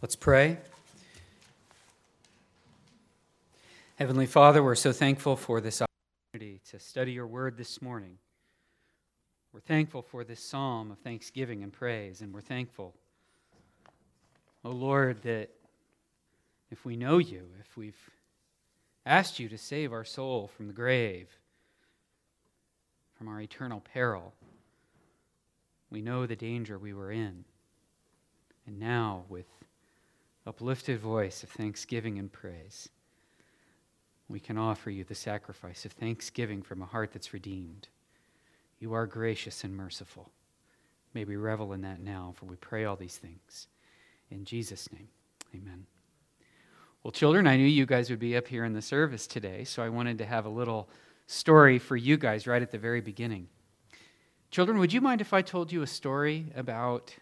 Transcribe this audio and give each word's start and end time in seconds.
Let's 0.00 0.14
pray. 0.14 0.58
Heavenly 3.96 4.26
Father, 4.26 4.62
we're 4.62 4.76
so 4.76 4.92
thankful 4.92 5.34
for 5.34 5.60
this 5.60 5.82
opportunity 5.82 6.60
to 6.70 6.78
study 6.78 7.10
your 7.10 7.26
word 7.26 7.56
this 7.56 7.82
morning. 7.82 8.18
We're 9.52 9.58
thankful 9.58 10.02
for 10.02 10.22
this 10.22 10.38
psalm 10.38 10.92
of 10.92 10.98
thanksgiving 10.98 11.64
and 11.64 11.72
praise, 11.72 12.20
and 12.20 12.32
we're 12.32 12.42
thankful, 12.42 12.94
oh 14.64 14.70
Lord, 14.70 15.22
that 15.22 15.50
if 16.70 16.84
we 16.84 16.94
know 16.94 17.18
you, 17.18 17.48
if 17.58 17.76
we've 17.76 17.98
asked 19.04 19.40
you 19.40 19.48
to 19.48 19.58
save 19.58 19.92
our 19.92 20.04
soul 20.04 20.46
from 20.46 20.68
the 20.68 20.72
grave, 20.72 21.26
from 23.16 23.26
our 23.26 23.40
eternal 23.40 23.80
peril, 23.80 24.32
we 25.90 26.02
know 26.02 26.24
the 26.24 26.36
danger 26.36 26.78
we 26.78 26.94
were 26.94 27.10
in. 27.10 27.44
And 28.64 28.78
now, 28.78 29.24
with 29.28 29.46
uplifted 30.48 30.98
voice 30.98 31.42
of 31.42 31.50
thanksgiving 31.50 32.18
and 32.18 32.32
praise, 32.32 32.88
we 34.28 34.40
can 34.40 34.56
offer 34.56 34.90
you 34.90 35.04
the 35.04 35.14
sacrifice 35.14 35.84
of 35.84 35.92
thanksgiving 35.92 36.62
from 36.62 36.80
a 36.80 36.86
heart 36.86 37.12
that's 37.12 37.34
redeemed. 37.34 37.88
You 38.78 38.94
are 38.94 39.06
gracious 39.06 39.62
and 39.62 39.76
merciful. 39.76 40.30
May 41.12 41.24
we 41.24 41.36
revel 41.36 41.74
in 41.74 41.82
that 41.82 42.00
now, 42.00 42.32
for 42.34 42.46
we 42.46 42.56
pray 42.56 42.86
all 42.86 42.96
these 42.96 43.18
things. 43.18 43.66
In 44.30 44.46
Jesus' 44.46 44.90
name, 44.90 45.08
amen. 45.54 45.84
Well, 47.02 47.12
children, 47.12 47.46
I 47.46 47.56
knew 47.56 47.66
you 47.66 47.84
guys 47.84 48.08
would 48.08 48.18
be 48.18 48.36
up 48.36 48.48
here 48.48 48.64
in 48.64 48.72
the 48.72 48.80
service 48.80 49.26
today, 49.26 49.64
so 49.64 49.82
I 49.82 49.90
wanted 49.90 50.16
to 50.18 50.26
have 50.26 50.46
a 50.46 50.50
little 50.50 50.88
story 51.26 51.78
for 51.78 51.96
you 51.96 52.16
guys 52.16 52.46
right 52.46 52.62
at 52.62 52.70
the 52.70 52.78
very 52.78 53.02
beginning. 53.02 53.48
Children, 54.50 54.78
would 54.78 54.94
you 54.94 55.02
mind 55.02 55.20
if 55.20 55.34
I 55.34 55.42
told 55.42 55.72
you 55.72 55.82
a 55.82 55.86
story 55.86 56.46
about 56.56 57.14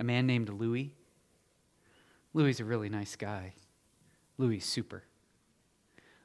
a 0.00 0.04
man 0.04 0.26
named 0.26 0.48
Louis? 0.48 0.92
Louis 2.34 2.50
is 2.50 2.60
a 2.60 2.64
really 2.64 2.88
nice 2.88 3.16
guy. 3.16 3.54
Louis 4.36 4.58
is 4.58 4.64
super. 4.64 5.04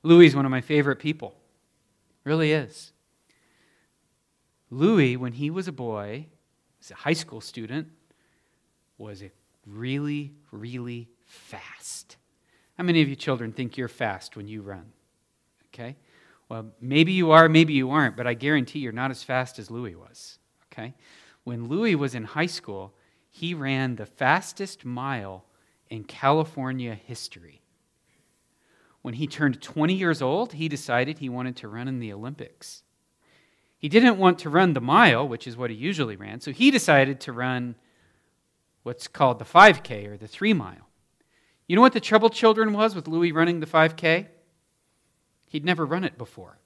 Louis 0.02 0.26
is 0.26 0.36
one 0.36 0.46
of 0.46 0.52
my 0.52 0.62
favorite 0.62 0.98
people. 0.98 1.36
Really 2.24 2.52
is. 2.52 2.92
Louis, 4.72 5.18
when 5.18 5.34
he 5.34 5.50
was 5.50 5.68
a 5.68 5.72
boy, 5.72 6.28
was 6.80 6.92
a 6.92 6.96
high 6.96 7.14
school 7.14 7.42
student, 7.42 7.88
was 8.98 9.24
really, 9.66 10.34
really 10.52 11.10
fast. 11.26 12.18
How 12.78 12.84
many 12.84 13.02
of 13.02 13.10
you 13.10 13.16
children 13.16 13.52
think 13.52 13.78
you're 13.78 13.88
fast 13.88 14.36
when 14.36 14.48
you 14.48 14.62
run? 14.62 14.92
Okay? 15.74 15.96
Well, 16.50 16.68
maybe 16.82 17.12
you 17.12 17.32
are, 17.32 17.48
maybe 17.48 17.74
you 17.74 17.92
aren't, 17.92 18.18
but 18.18 18.26
I 18.26 18.34
guarantee 18.34 18.80
you're 18.80 18.92
not 18.92 19.12
as 19.12 19.24
fast 19.24 19.60
as 19.60 19.70
Louis 19.70 19.96
was. 19.96 20.40
Okay? 20.72 20.94
When 21.44 21.68
Louis 21.68 21.96
was 21.96 22.16
in 22.16 22.24
high 22.24 22.48
school, 22.48 22.94
he 23.30 23.54
ran 23.54 23.96
the 23.96 24.06
fastest 24.06 24.86
mile 24.86 25.46
in 25.90 26.04
California 26.04 26.94
history. 26.94 27.62
When 29.02 29.14
he 29.16 29.28
turned 29.28 29.62
20 29.62 29.94
years 29.94 30.22
old, 30.22 30.54
he 30.54 30.68
decided 30.68 31.20
he 31.20 31.30
wanted 31.30 31.56
to 31.58 31.68
run 31.68 31.88
in 31.88 32.00
the 32.00 32.14
Olympics. 32.14 32.84
He 33.78 33.88
didn't 33.88 34.18
want 34.18 34.40
to 34.40 34.50
run 34.50 34.74
the 34.74 34.82
mile, 34.82 35.28
which 35.28 35.48
is 35.48 35.56
what 35.56 35.70
he 35.70 35.76
usually 35.76 36.18
ran, 36.18 36.42
so 36.42 36.52
he 36.52 36.70
decided 36.70 37.22
to 37.22 37.32
run 37.32 37.76
what's 38.84 39.08
called 39.08 39.40
the 39.40 39.46
5K 39.46 40.08
or 40.08 40.18
the 40.18 40.28
three 40.28 40.54
mile. 40.54 40.90
You 41.66 41.76
know 41.76 41.82
what 41.82 41.94
the 41.94 42.00
trouble, 42.00 42.30
children, 42.30 42.74
was 42.74 42.94
with 42.94 43.08
Louis 43.08 43.32
running 43.32 43.60
the 43.60 43.66
5K? 43.66 44.28
He'd 45.48 45.66
never 45.66 45.86
run 45.86 46.04
it 46.04 46.18
before. 46.18 46.60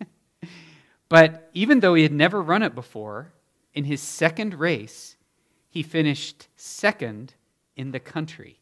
but 1.08 1.50
even 1.52 1.80
though 1.80 1.94
he 1.94 2.02
had 2.02 2.12
never 2.12 2.40
run 2.40 2.62
it 2.62 2.74
before, 2.74 3.32
in 3.74 3.84
his 3.84 4.00
second 4.00 4.54
race, 4.54 5.16
he 5.68 5.82
finished 5.82 6.48
second 6.56 7.34
in 7.78 7.92
the 7.92 8.00
country. 8.00 8.60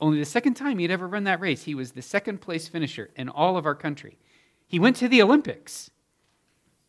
Only 0.00 0.18
the 0.18 0.24
second 0.24 0.54
time 0.54 0.78
he'd 0.78 0.90
ever 0.90 1.08
run 1.08 1.24
that 1.24 1.40
race, 1.40 1.64
he 1.64 1.74
was 1.74 1.92
the 1.92 2.02
second 2.02 2.40
place 2.40 2.68
finisher 2.68 3.10
in 3.16 3.28
all 3.28 3.56
of 3.56 3.66
our 3.66 3.74
country. 3.74 4.18
He 4.66 4.78
went 4.78 4.96
to 4.96 5.08
the 5.08 5.22
Olympics. 5.22 5.90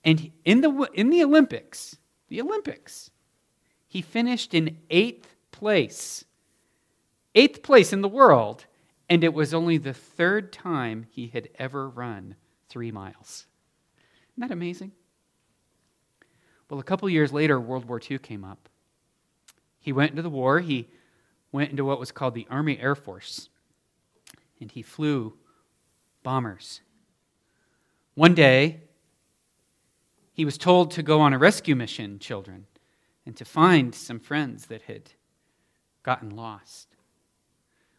And 0.03 0.31
in 0.45 0.61
the, 0.61 0.89
in 0.93 1.09
the 1.09 1.23
Olympics, 1.23 1.97
the 2.27 2.41
Olympics, 2.41 3.09
he 3.87 4.01
finished 4.01 4.53
in 4.53 4.77
eighth 4.89 5.35
place. 5.51 6.25
Eighth 7.35 7.63
place 7.63 7.93
in 7.93 8.01
the 8.01 8.09
world. 8.09 8.65
And 9.09 9.23
it 9.23 9.33
was 9.33 9.53
only 9.53 9.77
the 9.77 9.93
third 9.93 10.51
time 10.51 11.05
he 11.09 11.27
had 11.27 11.49
ever 11.57 11.89
run 11.89 12.35
three 12.69 12.91
miles. 12.91 13.47
Isn't 14.33 14.47
that 14.47 14.51
amazing? 14.51 14.91
Well, 16.69 16.79
a 16.79 16.83
couple 16.83 17.07
years 17.09 17.31
later, 17.31 17.59
World 17.59 17.85
War 17.85 18.01
II 18.09 18.17
came 18.19 18.43
up. 18.43 18.69
He 19.79 19.93
went 19.93 20.11
into 20.11 20.21
the 20.21 20.29
war. 20.29 20.59
He 20.59 20.89
went 21.53 21.71
into 21.71 21.85
what 21.85 21.99
was 21.99 22.11
called 22.11 22.33
the 22.33 22.47
Army 22.49 22.77
Air 22.79 22.95
Force, 22.95 23.47
and 24.59 24.69
he 24.69 24.81
flew 24.81 25.33
bombers. 26.23 26.81
One 28.15 28.33
day, 28.33 28.81
he 30.33 30.43
was 30.43 30.57
told 30.57 30.91
to 30.91 31.03
go 31.03 31.21
on 31.21 31.31
a 31.31 31.37
rescue 31.37 31.75
mission, 31.75 32.17
children, 32.19 32.65
and 33.25 33.37
to 33.37 33.45
find 33.45 33.93
some 33.93 34.19
friends 34.19 34.65
that 34.65 34.81
had 34.81 35.11
gotten 36.01 36.35
lost. 36.35 36.87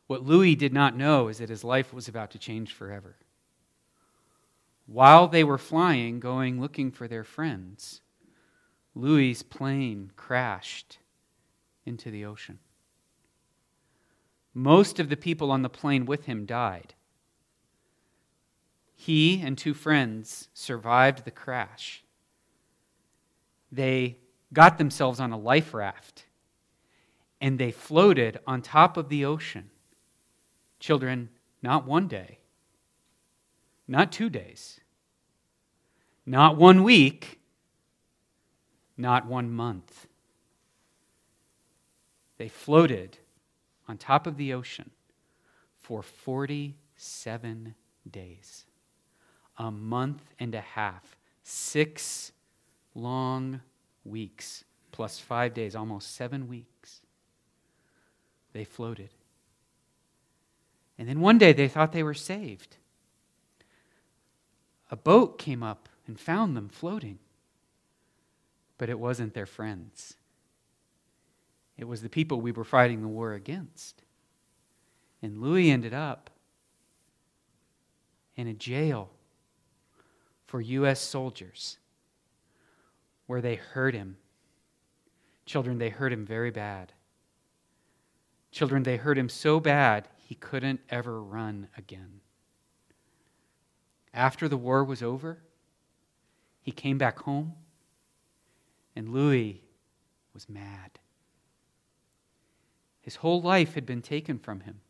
What 0.08 0.26
Louis 0.26 0.56
did 0.56 0.72
not 0.72 0.96
know 0.96 1.28
is 1.28 1.38
that 1.38 1.48
his 1.48 1.64
life 1.64 1.94
was 1.94 2.08
about 2.08 2.32
to 2.32 2.38
change 2.38 2.72
forever. 2.72 3.16
While 4.86 5.28
they 5.28 5.44
were 5.44 5.58
flying, 5.58 6.20
going 6.20 6.60
looking 6.60 6.90
for 6.90 7.08
their 7.08 7.24
friends, 7.24 8.02
Louis's 8.94 9.42
plane 9.42 10.10
crashed 10.16 10.98
into 11.86 12.10
the 12.10 12.24
ocean. 12.24 12.58
Most 14.54 15.00
of 15.00 15.08
the 15.08 15.16
people 15.16 15.50
on 15.50 15.62
the 15.62 15.68
plane 15.68 16.06
with 16.06 16.26
him 16.26 16.46
died. 16.46 16.94
He 18.94 19.42
and 19.42 19.58
two 19.58 19.74
friends 19.74 20.48
survived 20.54 21.24
the 21.24 21.32
crash. 21.32 22.04
They 23.72 24.18
got 24.52 24.78
themselves 24.78 25.18
on 25.18 25.32
a 25.32 25.36
life 25.36 25.74
raft 25.74 26.26
and 27.40 27.58
they 27.58 27.72
floated 27.72 28.38
on 28.46 28.62
top 28.62 28.96
of 28.96 29.08
the 29.08 29.24
ocean. 29.24 29.70
Children, 30.78 31.30
not 31.60 31.86
one 31.86 32.06
day, 32.06 32.38
not 33.88 34.12
two 34.12 34.30
days, 34.30 34.80
not 36.24 36.56
one 36.56 36.84
week, 36.84 37.40
not 38.96 39.26
one 39.26 39.50
month. 39.50 40.06
They 42.38 42.48
floated 42.48 43.18
on 43.88 43.98
top 43.98 44.26
of 44.26 44.36
the 44.36 44.52
ocean 44.52 44.90
for 45.78 46.02
47 46.02 47.74
days, 48.10 48.64
a 49.58 49.70
month 49.70 50.22
and 50.38 50.54
a 50.54 50.60
half, 50.60 51.16
six 51.42 52.32
long 52.94 53.60
weeks, 54.04 54.64
plus 54.92 55.18
five 55.18 55.54
days, 55.54 55.74
almost 55.74 56.14
seven 56.14 56.48
weeks. 56.48 57.00
They 58.52 58.64
floated. 58.64 59.10
And 60.98 61.08
then 61.08 61.20
one 61.20 61.38
day 61.38 61.52
they 61.52 61.68
thought 61.68 61.92
they 61.92 62.02
were 62.02 62.14
saved. 62.14 62.76
A 64.90 64.96
boat 64.96 65.38
came 65.38 65.62
up 65.62 65.88
and 66.06 66.18
found 66.20 66.56
them 66.56 66.68
floating, 66.68 67.18
but 68.78 68.88
it 68.88 68.98
wasn't 68.98 69.34
their 69.34 69.46
friends. 69.46 70.16
It 71.76 71.84
was 71.84 72.02
the 72.02 72.08
people 72.08 72.40
we 72.40 72.52
were 72.52 72.64
fighting 72.64 73.02
the 73.02 73.08
war 73.08 73.32
against. 73.32 74.02
And 75.22 75.40
Louis 75.40 75.70
ended 75.70 75.94
up 75.94 76.30
in 78.36 78.46
a 78.46 78.54
jail 78.54 79.10
for 80.46 80.60
U.S. 80.60 81.00
soldiers 81.00 81.78
where 83.26 83.40
they 83.40 83.56
hurt 83.56 83.94
him. 83.94 84.16
Children, 85.46 85.78
they 85.78 85.88
hurt 85.88 86.12
him 86.12 86.24
very 86.24 86.50
bad. 86.50 86.92
Children, 88.50 88.84
they 88.84 88.96
hurt 88.96 89.18
him 89.18 89.28
so 89.28 89.58
bad 89.58 90.08
he 90.16 90.34
couldn't 90.34 90.80
ever 90.88 91.22
run 91.22 91.68
again. 91.76 92.20
After 94.12 94.48
the 94.48 94.56
war 94.56 94.84
was 94.84 95.02
over, 95.02 95.42
he 96.62 96.70
came 96.70 96.98
back 96.98 97.18
home, 97.20 97.54
and 98.94 99.08
Louis 99.08 99.60
was 100.32 100.48
mad. 100.48 101.00
His 103.04 103.16
whole 103.16 103.42
life 103.42 103.74
had 103.74 103.84
been 103.84 104.00
taken 104.00 104.38
from 104.38 104.60
him. 104.60 104.80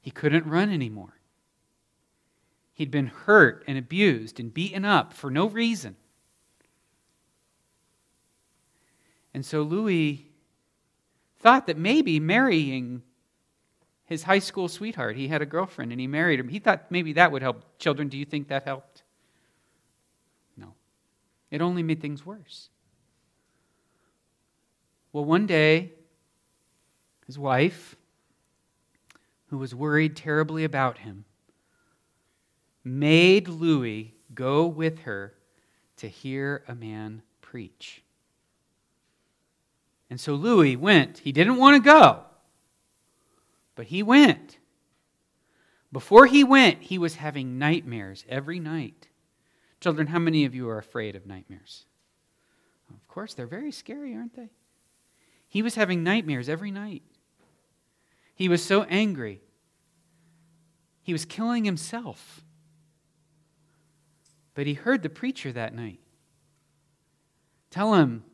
He 0.00 0.12
couldn't 0.12 0.46
run 0.46 0.70
anymore. 0.70 1.18
He'd 2.72 2.90
been 2.90 3.08
hurt 3.08 3.64
and 3.66 3.76
abused 3.76 4.38
and 4.38 4.54
beaten 4.54 4.84
up 4.84 5.12
for 5.12 5.28
no 5.28 5.48
reason. 5.48 5.96
And 9.34 9.44
so 9.44 9.62
Louis 9.62 10.30
thought 11.40 11.66
that 11.66 11.76
maybe 11.76 12.20
marrying 12.20 13.02
his 14.04 14.22
high 14.22 14.38
school 14.38 14.68
sweetheart, 14.68 15.16
he 15.16 15.26
had 15.26 15.42
a 15.42 15.46
girlfriend 15.46 15.90
and 15.90 16.00
he 16.00 16.06
married 16.06 16.38
her. 16.38 16.46
He 16.46 16.60
thought 16.60 16.90
maybe 16.90 17.14
that 17.14 17.32
would 17.32 17.42
help. 17.42 17.76
Children, 17.80 18.08
do 18.08 18.16
you 18.16 18.24
think 18.24 18.46
that 18.48 18.62
helped? 18.62 19.02
No. 20.56 20.74
It 21.50 21.60
only 21.60 21.82
made 21.82 22.00
things 22.00 22.24
worse. 22.24 22.68
Well, 25.12 25.24
one 25.24 25.46
day, 25.46 25.92
his 27.32 27.38
wife, 27.38 27.96
who 29.46 29.56
was 29.56 29.74
worried 29.74 30.14
terribly 30.14 30.64
about 30.64 30.98
him, 30.98 31.24
made 32.84 33.48
Louis 33.48 34.12
go 34.34 34.66
with 34.66 34.98
her 35.04 35.32
to 35.96 36.08
hear 36.08 36.62
a 36.68 36.74
man 36.74 37.22
preach. 37.40 38.02
And 40.10 40.20
so 40.20 40.34
Louis 40.34 40.76
went. 40.76 41.20
He 41.20 41.32
didn't 41.32 41.56
want 41.56 41.82
to 41.82 41.90
go, 41.90 42.20
but 43.76 43.86
he 43.86 44.02
went. 44.02 44.58
Before 45.90 46.26
he 46.26 46.44
went, 46.44 46.82
he 46.82 46.98
was 46.98 47.14
having 47.14 47.58
nightmares 47.58 48.26
every 48.28 48.60
night. 48.60 49.08
Children, 49.80 50.08
how 50.08 50.18
many 50.18 50.44
of 50.44 50.54
you 50.54 50.68
are 50.68 50.76
afraid 50.76 51.16
of 51.16 51.26
nightmares? 51.26 51.86
Of 52.90 53.08
course, 53.08 53.32
they're 53.32 53.46
very 53.46 53.72
scary, 53.72 54.14
aren't 54.14 54.36
they? 54.36 54.50
He 55.48 55.62
was 55.62 55.76
having 55.76 56.02
nightmares 56.02 56.50
every 56.50 56.70
night. 56.70 57.02
He 58.42 58.48
was 58.48 58.64
so 58.64 58.82
angry. 58.90 59.40
He 61.04 61.12
was 61.12 61.24
killing 61.24 61.64
himself. 61.64 62.42
But 64.54 64.66
he 64.66 64.74
heard 64.74 65.04
the 65.04 65.08
preacher 65.08 65.52
that 65.52 65.72
night 65.72 66.00
tell 67.70 67.94
him 67.94 68.24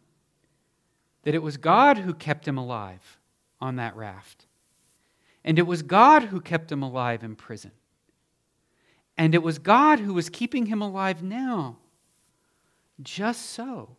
that 1.24 1.34
it 1.34 1.42
was 1.42 1.58
God 1.58 1.98
who 1.98 2.14
kept 2.14 2.48
him 2.48 2.56
alive 2.56 3.18
on 3.60 3.76
that 3.76 3.94
raft. 3.96 4.46
And 5.44 5.58
it 5.58 5.66
was 5.66 5.82
God 5.82 6.22
who 6.22 6.40
kept 6.40 6.72
him 6.72 6.82
alive 6.82 7.22
in 7.22 7.36
prison. 7.36 7.72
And 9.18 9.34
it 9.34 9.42
was 9.42 9.58
God 9.58 9.98
who 10.00 10.14
was 10.14 10.30
keeping 10.30 10.64
him 10.64 10.80
alive 10.80 11.22
now. 11.22 11.76
Just 13.02 13.50
so 13.50 13.98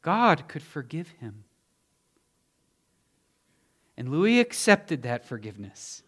God 0.00 0.46
could 0.46 0.62
forgive 0.62 1.08
him. 1.18 1.42
And 3.96 4.10
Louis 4.10 4.40
accepted 4.40 5.02
that 5.02 5.24
forgiveness. 5.26 6.02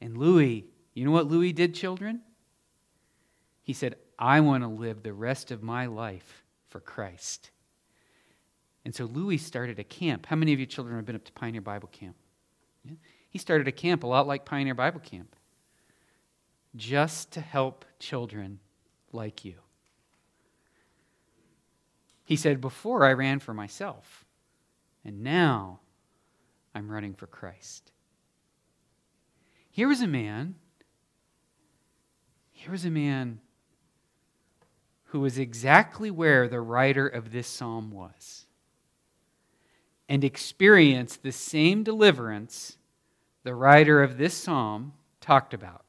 And 0.00 0.16
Louis, 0.16 0.66
you 0.94 1.04
know 1.04 1.10
what 1.10 1.28
Louis 1.28 1.52
did, 1.52 1.74
children? 1.74 2.22
He 3.62 3.72
said, 3.72 3.96
I 4.18 4.40
want 4.40 4.64
to 4.64 4.68
live 4.68 5.02
the 5.02 5.12
rest 5.12 5.50
of 5.50 5.62
my 5.62 5.86
life 5.86 6.42
for 6.68 6.80
Christ. 6.80 7.50
And 8.84 8.94
so 8.94 9.04
Louis 9.04 9.38
started 9.38 9.78
a 9.78 9.84
camp. 9.84 10.26
How 10.26 10.36
many 10.36 10.52
of 10.52 10.60
you 10.60 10.66
children 10.66 10.96
have 10.96 11.04
been 11.04 11.16
up 11.16 11.24
to 11.24 11.32
Pioneer 11.32 11.60
Bible 11.60 11.88
Camp? 11.92 12.16
Yeah? 12.84 12.94
He 13.28 13.38
started 13.38 13.68
a 13.68 13.72
camp 13.72 14.02
a 14.02 14.06
lot 14.06 14.26
like 14.26 14.44
Pioneer 14.44 14.74
Bible 14.74 15.00
Camp, 15.00 15.36
just 16.74 17.30
to 17.32 17.40
help 17.40 17.84
children 17.98 18.58
like 19.12 19.44
you. 19.44 19.54
He 22.24 22.36
said, 22.36 22.60
Before 22.60 23.04
I 23.04 23.12
ran 23.12 23.38
for 23.38 23.54
myself, 23.54 24.24
and 25.04 25.22
now 25.22 25.80
I'm 26.74 26.90
running 26.90 27.14
for 27.14 27.26
Christ. 27.26 27.90
Here 29.70 29.88
was 29.88 30.00
a 30.00 30.06
man, 30.06 30.56
here 32.52 32.72
was 32.72 32.84
a 32.84 32.90
man 32.90 33.40
who 35.04 35.20
was 35.20 35.38
exactly 35.38 36.10
where 36.10 36.48
the 36.48 36.60
writer 36.60 37.06
of 37.06 37.32
this 37.32 37.48
psalm 37.48 37.90
was 37.90 38.46
and 40.08 40.24
experienced 40.24 41.22
the 41.22 41.32
same 41.32 41.82
deliverance 41.82 42.76
the 43.44 43.54
writer 43.54 44.02
of 44.02 44.18
this 44.18 44.34
psalm 44.34 44.92
talked 45.20 45.54
about. 45.54 45.84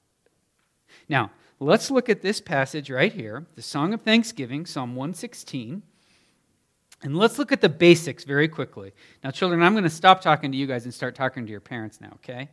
Now, 1.10 1.31
let's 1.60 1.92
look 1.92 2.10
at 2.10 2.22
this 2.22 2.39
passage 2.39 2.89
right 2.89 3.12
here, 3.12 3.45
the 3.56 3.62
Song 3.62 3.94
of 3.94 4.01
Thanksgiving, 4.01 4.66
Psalm 4.66 4.95
116. 4.95 5.84
And 7.03 7.18
let's 7.18 7.39
look 7.39 7.51
at 7.51 7.62
the 7.62 7.69
basics 7.69 8.24
very 8.24 8.48
quickly. 8.48 8.94
Now, 9.24 9.31
children, 9.31 9.63
I'm 9.63 9.74
going 9.74 9.83
to 9.83 9.89
stop 9.89 10.21
talking 10.21 10.51
to 10.51 10.57
you 10.57 10.68
guys 10.68 10.86
and 10.86 10.94
start 10.94 11.15
talking 11.15 11.45
to 11.45 11.51
your 11.51 11.59
parents 11.59 12.00
now, 12.00 12.12
okay? 12.15 12.50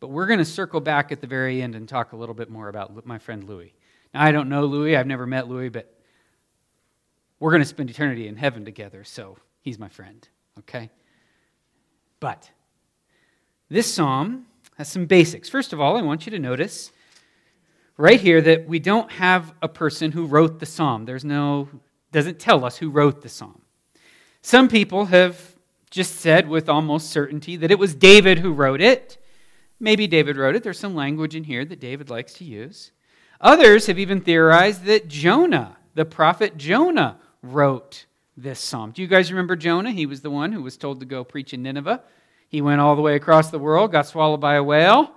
But 0.00 0.08
we're 0.08 0.26
going 0.26 0.38
to 0.38 0.44
circle 0.44 0.80
back 0.80 1.12
at 1.12 1.20
the 1.20 1.26
very 1.26 1.60
end 1.60 1.74
and 1.74 1.86
talk 1.86 2.12
a 2.12 2.16
little 2.16 2.34
bit 2.34 2.48
more 2.48 2.68
about 2.68 3.04
my 3.06 3.18
friend 3.18 3.44
Louis. 3.44 3.74
Now, 4.14 4.22
I 4.22 4.32
don't 4.32 4.48
know 4.48 4.64
Louis, 4.64 4.96
I've 4.96 5.06
never 5.06 5.26
met 5.26 5.48
Louis, 5.48 5.68
but 5.68 5.94
we're 7.38 7.50
going 7.50 7.62
to 7.62 7.68
spend 7.68 7.90
eternity 7.90 8.26
in 8.26 8.36
heaven 8.36 8.64
together, 8.64 9.04
so 9.04 9.36
he's 9.60 9.78
my 9.78 9.88
friend, 9.88 10.26
okay? 10.60 10.90
But 12.20 12.50
this 13.68 13.92
psalm 13.92 14.46
has 14.78 14.88
some 14.88 15.04
basics. 15.04 15.50
First 15.50 15.74
of 15.74 15.80
all, 15.80 15.96
I 15.98 16.02
want 16.02 16.26
you 16.26 16.32
to 16.32 16.38
notice 16.38 16.90
right 17.98 18.20
here 18.20 18.40
that 18.40 18.66
we 18.66 18.78
don't 18.78 19.12
have 19.12 19.52
a 19.60 19.68
person 19.68 20.12
who 20.12 20.26
wrote 20.26 20.58
the 20.58 20.66
psalm. 20.66 21.04
There's 21.04 21.24
no, 21.24 21.68
doesn't 22.12 22.38
tell 22.38 22.64
us 22.64 22.78
who 22.78 22.88
wrote 22.88 23.20
the 23.20 23.28
psalm. 23.28 23.59
Some 24.42 24.68
people 24.68 25.06
have 25.06 25.54
just 25.90 26.16
said 26.16 26.48
with 26.48 26.68
almost 26.68 27.10
certainty 27.10 27.56
that 27.56 27.70
it 27.70 27.78
was 27.78 27.94
David 27.94 28.38
who 28.38 28.52
wrote 28.52 28.80
it. 28.80 29.18
Maybe 29.78 30.06
David 30.06 30.36
wrote 30.36 30.54
it. 30.54 30.62
There's 30.62 30.78
some 30.78 30.94
language 30.94 31.34
in 31.34 31.44
here 31.44 31.64
that 31.64 31.80
David 31.80 32.10
likes 32.10 32.34
to 32.34 32.44
use. 32.44 32.92
Others 33.40 33.86
have 33.86 33.98
even 33.98 34.20
theorized 34.20 34.84
that 34.84 35.08
Jonah, 35.08 35.76
the 35.94 36.04
prophet 36.04 36.56
Jonah, 36.56 37.18
wrote 37.42 38.06
this 38.36 38.60
psalm. 38.60 38.92
Do 38.92 39.02
you 39.02 39.08
guys 39.08 39.30
remember 39.32 39.56
Jonah? 39.56 39.90
He 39.90 40.06
was 40.06 40.20
the 40.20 40.30
one 40.30 40.52
who 40.52 40.62
was 40.62 40.76
told 40.76 41.00
to 41.00 41.06
go 41.06 41.24
preach 41.24 41.52
in 41.52 41.62
Nineveh. 41.62 42.02
He 42.48 42.60
went 42.60 42.80
all 42.80 42.96
the 42.96 43.02
way 43.02 43.16
across 43.16 43.50
the 43.50 43.58
world, 43.58 43.92
got 43.92 44.06
swallowed 44.06 44.40
by 44.40 44.54
a 44.54 44.62
whale, 44.62 45.12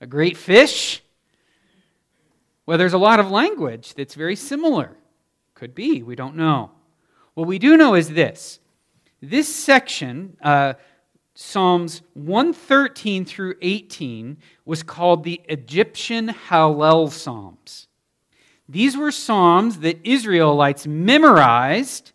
a 0.00 0.06
great 0.06 0.36
fish. 0.36 1.02
Well, 2.66 2.78
there's 2.78 2.92
a 2.92 2.98
lot 2.98 3.20
of 3.20 3.30
language 3.30 3.94
that's 3.94 4.14
very 4.14 4.36
similar. 4.36 4.96
Could 5.54 5.74
be, 5.74 6.02
we 6.02 6.16
don't 6.16 6.36
know. 6.36 6.70
What 7.34 7.46
we 7.46 7.58
do 7.58 7.76
know 7.76 7.94
is 7.94 8.10
this 8.10 8.60
this 9.20 9.54
section, 9.54 10.36
uh, 10.42 10.74
Psalms 11.34 12.02
113 12.14 13.24
through 13.24 13.54
18, 13.60 14.36
was 14.64 14.82
called 14.82 15.24
the 15.24 15.40
Egyptian 15.48 16.28
Hallel 16.28 17.10
Psalms. 17.10 17.88
These 18.68 18.96
were 18.96 19.10
psalms 19.10 19.80
that 19.80 19.98
Israelites 20.04 20.86
memorized 20.86 22.12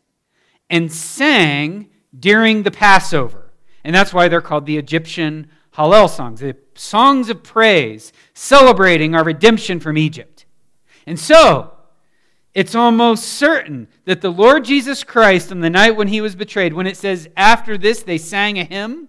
and 0.70 0.92
sang 0.92 1.90
during 2.18 2.64
the 2.64 2.72
Passover. 2.72 3.52
And 3.84 3.96
that's 3.96 4.14
why 4.14 4.28
they're 4.28 4.42
called 4.42 4.66
the 4.66 4.78
Egyptian 4.78 5.50
Hallel 5.76 6.10
songs, 6.10 6.40
the 6.40 6.58
songs 6.76 7.30
of 7.30 7.44
praise 7.44 8.12
celebrating 8.34 9.16
our 9.16 9.24
redemption 9.24 9.80
from 9.80 9.98
Egypt. 9.98 10.46
And 11.06 11.20
so, 11.20 11.74
it's 12.60 12.76
almost 12.76 13.24
certain 13.24 13.88
that 14.04 14.20
the 14.20 14.30
Lord 14.30 14.66
Jesus 14.66 15.06
Christ, 15.06 15.50
on 15.50 15.62
the 15.62 15.70
night 15.70 15.96
when 15.96 16.10
he 16.10 16.20
was 16.20 16.36
betrayed, 16.36 16.74
when 16.74 16.88
it 16.88 16.98
says, 16.98 17.30
after 17.38 17.78
this 17.78 18.04
they 18.04 18.18
sang 18.18 18.60
a 18.60 18.66
hymn, 18.66 19.08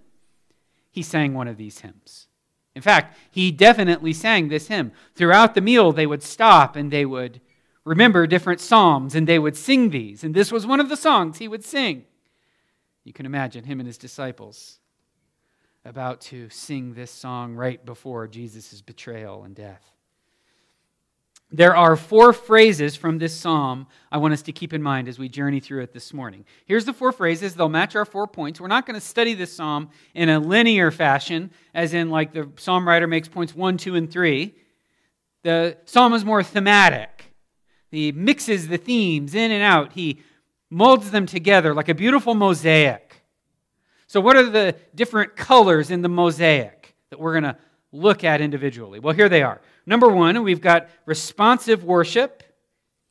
he 0.93 1.03
sang 1.03 1.35
one 1.35 1.49
of 1.49 1.57
these 1.57 1.81
hymns. 1.81 2.29
In 2.77 2.83
fact, 2.83 3.19
he 3.29 3.51
definitely 3.51 4.13
sang 4.13 4.47
this 4.47 4.69
hymn. 4.69 4.93
Throughout 5.17 5.57
the 5.57 5.61
meal, 5.61 5.91
they 5.91 6.07
would 6.07 6.23
stop 6.23 6.77
and 6.77 6.93
they 6.93 7.05
would 7.05 7.41
remember 7.85 8.25
different 8.29 8.61
psalms 8.61 9.17
and 9.17 9.27
they 9.27 9.41
would 9.41 9.57
sing 9.57 9.91
these. 9.91 10.23
And 10.23 10.33
this 10.33 10.53
was 10.53 10.65
one 10.65 10.79
of 10.79 10.89
the 10.89 10.97
songs 10.97 11.39
he 11.39 11.49
would 11.49 11.65
sing. 11.65 12.05
You 13.03 13.13
can 13.13 13.27
imagine 13.27 13.65
him 13.65 13.81
and 13.81 13.87
his 13.89 13.99
disciples 13.99 14.79
about 15.85 16.21
to 16.21 16.49
sing 16.51 16.95
this 16.95 17.11
song 17.11 17.57
right 17.57 17.85
before 17.85 18.29
Jesus' 18.29 18.81
betrayal 18.81 19.43
and 19.43 19.57
death. 19.57 19.91
There 21.53 21.75
are 21.75 21.97
four 21.97 22.33
phrases 22.33 22.95
from 22.95 23.19
this 23.19 23.37
psalm 23.37 23.89
I 24.13 24.19
want 24.19 24.35
us 24.35 24.43
to 24.43 24.53
keep 24.53 24.73
in 24.73 24.83
mind 24.83 25.09
as 25.09 25.19
we 25.19 25.29
journey 25.29 25.59
through 25.59 25.83
it 25.83 25.93
this 25.93 26.15
morning. 26.15 26.45
Here's 26.65 26.85
the 26.85 26.93
four 26.93 27.11
phrases. 27.11 27.55
They'll 27.55 27.69
match 27.69 27.97
our 27.97 28.05
four 28.05 28.29
points. 28.29 28.61
We're 28.61 28.69
not 28.69 28.87
going 28.87 28.99
to 28.99 29.05
study 29.05 29.35
this 29.35 29.53
psalm 29.53 29.91
in 30.15 30.29
a 30.29 30.39
linear 30.39 30.93
fashion, 30.93 31.51
as 31.75 31.93
in, 31.93 32.09
like 32.09 32.33
the 32.33 32.49
psalm 32.57 32.87
writer 32.87 33.09
makes 33.09 33.27
points 33.27 33.55
one, 33.55 33.79
two, 33.79 33.97
and 33.97 34.09
three. 34.11 34.55
The 35.43 35.77
psalm 35.87 36.13
is 36.13 36.25
more 36.25 36.43
thematic. 36.45 37.35
He 37.91 38.13
mixes 38.13 38.69
the 38.69 38.79
themes 38.79 39.35
in 39.35 39.51
and 39.51 39.63
out, 39.63 39.95
he 39.95 40.23
molds 40.71 41.11
them 41.11 41.27
together 41.27 41.75
like 41.75 41.89
a 41.89 41.95
beautiful 41.95 42.37
mosaic. 42.37 43.23
So, 44.07 44.21
what 44.21 44.37
are 44.37 44.49
the 44.49 44.77
different 44.95 45.35
colors 45.35 45.91
in 45.91 46.03
the 46.03 46.09
mosaic 46.09 46.95
that 47.11 47.19
we're 47.19 47.33
going 47.33 47.55
to 47.55 47.57
look 47.91 48.23
at 48.23 48.41
individually? 48.41 49.01
Well, 49.01 49.15
here 49.15 49.29
they 49.29 49.43
are. 49.43 49.61
Number 49.87 50.09
one, 50.09 50.43
we've 50.43 50.61
got 50.61 50.89
responsive 51.07 51.85
worship. 51.85 52.43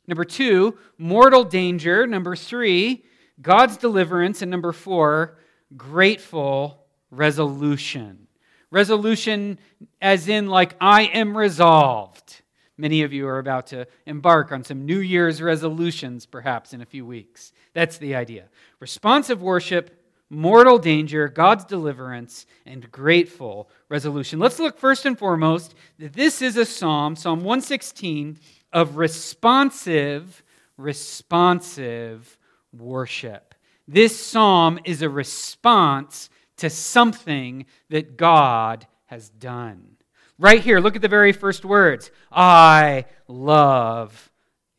Number 0.07 0.23
two, 0.23 0.77
mortal 0.97 1.43
danger. 1.43 2.07
Number 2.07 2.35
three, 2.35 3.03
God's 3.41 3.77
deliverance. 3.77 4.41
And 4.41 4.49
number 4.49 4.71
four, 4.71 5.37
grateful 5.75 6.85
resolution. 7.11 8.27
Resolution, 8.71 9.59
as 10.01 10.27
in, 10.27 10.47
like, 10.47 10.75
I 10.79 11.03
am 11.03 11.35
resolved. 11.35 12.41
Many 12.77 13.03
of 13.03 13.11
you 13.11 13.27
are 13.27 13.39
about 13.39 13.67
to 13.67 13.87
embark 14.05 14.51
on 14.51 14.63
some 14.63 14.85
New 14.85 14.99
Year's 14.99 15.41
resolutions, 15.41 16.25
perhaps, 16.25 16.71
in 16.71 16.81
a 16.81 16.85
few 16.85 17.05
weeks. 17.05 17.51
That's 17.73 17.97
the 17.97 18.15
idea. 18.15 18.45
Responsive 18.79 19.41
worship, 19.41 19.98
mortal 20.29 20.77
danger, 20.77 21.27
God's 21.27 21.65
deliverance, 21.65 22.45
and 22.65 22.91
grateful 22.91 23.69
resolution. 23.89 24.39
Let's 24.39 24.59
look 24.59 24.77
first 24.77 25.05
and 25.05 25.17
foremost 25.17 25.75
that 25.97 26.13
this 26.13 26.41
is 26.41 26.55
a 26.57 26.65
psalm, 26.65 27.15
Psalm 27.15 27.39
116, 27.39 28.37
of 28.71 28.97
responsive, 28.97 30.43
responsive 30.77 32.37
worship. 32.71 33.55
This 33.87 34.23
psalm 34.23 34.79
is 34.83 35.01
a 35.01 35.09
response 35.09 36.29
to 36.57 36.69
something 36.69 37.65
that 37.89 38.17
God 38.17 38.85
has 39.07 39.29
done. 39.29 39.95
Right 40.37 40.61
here, 40.61 40.79
look 40.79 40.95
at 40.95 41.01
the 41.01 41.07
very 41.07 41.33
first 41.33 41.65
words 41.65 42.11
I 42.31 43.05
love 43.27 44.31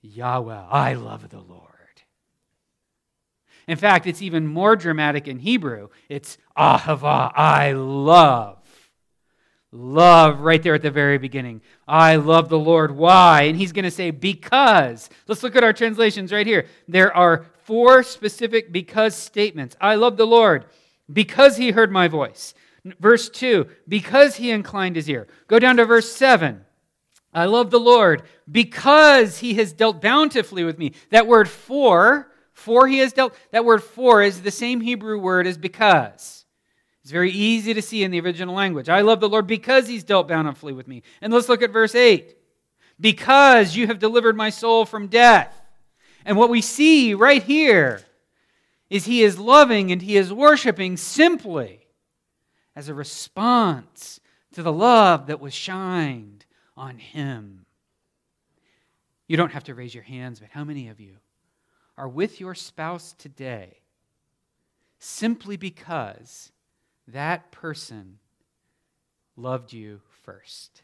Yahweh. 0.03 0.67
I 0.71 0.95
love 0.95 1.29
the 1.29 1.41
Lord. 1.41 1.70
In 3.71 3.77
fact, 3.77 4.09
it's 4.09 4.21
even 4.21 4.49
more 4.49 4.75
dramatic 4.75 5.29
in 5.29 5.39
Hebrew. 5.39 5.91
It's 6.09 6.39
ahava, 6.59 7.31
I 7.37 7.71
love. 7.71 8.59
Love 9.71 10.41
right 10.41 10.61
there 10.61 10.75
at 10.75 10.83
the 10.83 10.91
very 10.91 11.19
beginning. 11.19 11.61
I 11.87 12.17
love 12.17 12.49
the 12.49 12.59
Lord. 12.59 12.91
Why? 12.91 13.43
And 13.43 13.57
he's 13.57 13.71
going 13.71 13.85
to 13.85 13.91
say, 13.93 14.11
because. 14.11 15.09
Let's 15.29 15.45
look 15.45 15.55
at 15.55 15.63
our 15.63 15.73
translations 15.73 16.33
right 16.33 16.49
here. 16.49 16.67
There 16.89 17.17
are 17.17 17.47
four 17.63 18.03
specific 18.03 18.73
because 18.73 19.15
statements. 19.15 19.77
I 19.81 19.95
love 19.95 20.17
the 20.17 20.27
Lord 20.27 20.65
because 21.13 21.57
he 21.57 21.71
heard 21.71 21.93
my 21.93 22.09
voice. 22.09 22.55
Verse 22.99 23.29
2, 23.29 23.69
because 23.87 24.35
he 24.35 24.51
inclined 24.51 24.97
his 24.97 25.09
ear. 25.09 25.29
Go 25.47 25.61
down 25.61 25.77
to 25.77 25.85
verse 25.85 26.11
7. 26.11 26.65
I 27.33 27.45
love 27.45 27.71
the 27.71 27.79
Lord 27.79 28.25
because 28.51 29.39
he 29.39 29.55
has 29.55 29.73
dealt 29.73 30.03
bountifully 30.03 30.65
with 30.65 30.77
me. 30.77 30.93
That 31.11 31.29
word 31.29 31.49
for, 31.49 32.30
for 32.61 32.87
he 32.87 32.99
has 32.99 33.13
dealt, 33.13 33.35
that 33.51 33.65
word 33.65 33.83
for 33.83 34.23
is 34.23 34.43
the 34.43 34.51
same 34.51 34.81
Hebrew 34.81 35.19
word 35.19 35.47
as 35.47 35.59
because. 35.59 36.45
It's 37.03 37.11
very 37.11 37.31
easy 37.31 37.73
to 37.75 37.83
see 37.83 38.03
in 38.03 38.11
the 38.11 38.21
original 38.21 38.55
language. 38.55 38.89
I 38.89 39.01
love 39.01 39.21
the 39.21 39.29
Lord 39.29 39.47
because 39.47 39.89
he's 39.89 40.05
dealt 40.05 40.29
bountifully 40.29 40.73
with 40.73 40.87
me. 40.87 41.03
And 41.23 41.33
let's 41.33 41.49
look 41.49 41.63
at 41.63 41.73
verse 41.73 41.95
8. 41.95 42.37
Because 43.01 43.75
you 43.75 43.87
have 43.87 43.99
delivered 43.99 44.37
my 44.37 44.51
soul 44.51 44.85
from 44.85 45.07
death. 45.07 45.57
And 46.25 46.37
what 46.37 46.51
we 46.51 46.61
see 46.61 47.15
right 47.15 47.43
here 47.43 48.03
is 48.91 49.07
he 49.07 49.23
is 49.23 49.39
loving 49.39 49.91
and 49.91 50.03
he 50.03 50.17
is 50.17 50.33
worshiping 50.33 50.99
simply 50.99 51.87
as 52.77 52.89
a 52.89 52.95
response 52.95 54.21
to 54.53 54.63
the 54.63 54.73
love 54.73 55.29
that 55.29 55.41
was 55.41 55.55
shined 55.55 56.45
on 56.77 56.99
him. 56.99 57.65
You 59.27 59.39
don't 59.39 59.53
have 59.53 59.65
to 59.65 59.75
raise 59.75 59.95
your 59.95 60.05
hands, 60.05 60.41
but 60.41 60.51
how 60.51 60.65
many 60.65 60.89
of 60.89 61.01
you 61.01 61.17
are 62.01 62.09
with 62.09 62.41
your 62.41 62.55
spouse 62.55 63.13
today 63.13 63.77
simply 64.99 65.59
because 65.59 66.51
that 67.07 67.53
person 67.53 68.19
loved 69.37 69.75
you 69.75 70.01
first? 70.23 70.81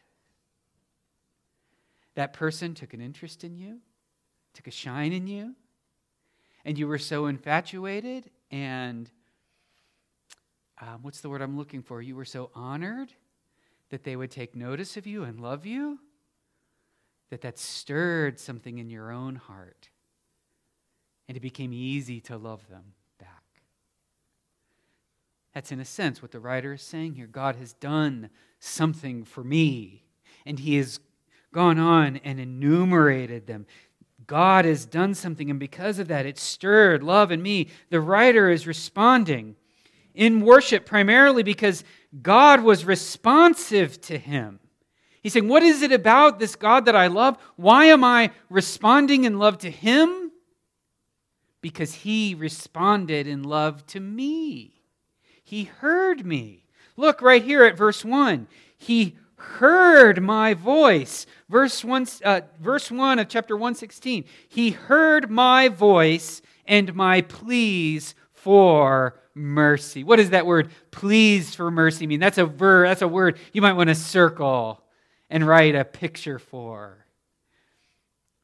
That 2.17 2.35
person 2.35 2.75
took 2.75 2.93
an 2.93 3.01
interest 3.01 3.45
in 3.45 3.57
you, 3.57 3.79
took 4.53 4.67
a 4.67 4.71
shine 4.71 5.15
in 5.15 5.27
you, 5.27 5.55
and 6.67 6.79
you 6.79 6.87
were 6.87 6.99
so 6.99 7.27
infatuated 7.27 8.29
and 8.51 9.11
um, 10.83 10.99
what's 11.01 11.23
the 11.23 11.31
word 11.31 11.41
I'm 11.41 11.57
looking 11.57 11.81
for? 11.81 12.03
You 12.03 12.15
were 12.15 12.27
so 12.27 12.51
honored 12.55 13.11
that 13.89 14.05
they 14.05 14.17
would 14.17 14.31
take 14.31 14.55
notice 14.55 14.99
of 14.99 15.07
you 15.07 15.23
and 15.23 15.41
love 15.41 15.65
you 15.65 15.99
that 17.31 17.41
that 17.41 17.59
stirred 17.59 18.39
something 18.39 18.77
in 18.77 18.91
your 18.91 19.11
own 19.11 19.37
heart 19.37 19.89
and 21.29 21.37
it 21.37 21.41
became 21.41 21.73
easy 21.73 22.21
to 22.23 22.37
love 22.37 22.69
them 22.69 22.95
back. 23.19 23.43
That's, 25.55 25.73
in 25.73 25.81
a 25.81 25.85
sense, 25.85 26.23
what 26.23 26.31
the 26.31 26.41
writer 26.41 26.75
is 26.75 26.83
saying 26.83 27.15
here. 27.15 27.27
God 27.27 27.57
has 27.57 27.73
done 27.73 28.31
something 28.59 29.25
for 29.25 29.43
me, 29.43 30.05
and 30.45 30.59
he 30.59 30.77
has 30.77 31.01
gone 31.53 31.79
on 31.79 32.19
and 32.19 32.39
enumerated 32.39 33.47
them. 33.47 33.67
God 34.27 34.65
has 34.65 34.87
done 34.87 35.15
something, 35.15 35.51
and 35.51 35.61
because 35.61 35.99
of 35.99 36.09
that, 36.09 36.27
it 36.27 36.39
stirred 36.39 37.03
love 37.03 37.31
in 37.31 37.43
me. 37.43 37.69
The 37.91 38.01
writer 38.01 38.51
is 38.51 38.67
responding 38.67 39.57
in 40.15 40.41
worship 40.41 40.87
primarily 40.87 41.43
because 41.43 41.85
God 42.23 42.63
was 42.63 42.85
responsive 42.85 44.01
to 44.03 44.19
him. 44.19 44.59
He's 45.23 45.33
saying, 45.33 45.49
What 45.49 45.63
is 45.63 45.83
it 45.83 45.93
about 45.93 46.39
this 46.39 46.57
God 46.57 46.87
that 46.87 46.97
I 46.97 47.09
love? 47.09 47.37
Why 47.57 47.87
am 47.87 48.05
I 48.05 48.31
responding 48.49 49.25
in 49.25 49.39
love 49.39 49.59
to 49.59 49.71
him? 49.71 50.26
Because 51.67 51.95
he 51.95 52.33
responded 52.33 53.27
in 53.27 53.43
love 53.43 53.85
to 53.89 53.99
me. 53.99 54.85
He 55.43 55.65
heard 55.65 56.25
me. 56.25 56.63
Look 56.97 57.21
right 57.21 57.43
here 57.43 57.65
at 57.65 57.77
verse 57.77 58.05
1. 58.05 58.47
He 58.79 59.17
heard 59.35 60.23
my 60.23 60.55
voice. 60.55 61.27
Verse 61.49 61.85
1, 61.85 62.07
uh, 62.25 62.43
verse 62.61 62.89
1 62.89 63.19
of 63.19 63.29
chapter 63.29 63.57
116. 63.57 64.27
He 64.49 64.71
heard 64.71 65.29
my 65.29 65.67
voice 65.67 66.41
and 66.67 66.95
my 66.95 67.23
pleas 67.23 68.15
for 68.31 69.19
mercy. 69.35 70.05
What 70.05 70.19
does 70.19 70.31
that 70.31 70.47
word 70.47 70.71
pleas 70.93 71.57
for 71.57 71.69
mercy 71.73 72.07
mean? 72.07 72.21
That's 72.21 72.39
a 72.39 72.47
verb, 72.47 72.87
that's 72.87 73.03
a 73.03 73.09
word 73.09 73.41
you 73.53 73.61
might 73.61 73.73
want 73.73 73.89
to 73.89 73.97
circle 73.97 74.85
and 75.29 75.45
write 75.45 75.75
a 75.75 75.85
picture 75.85 76.39
for. 76.39 77.07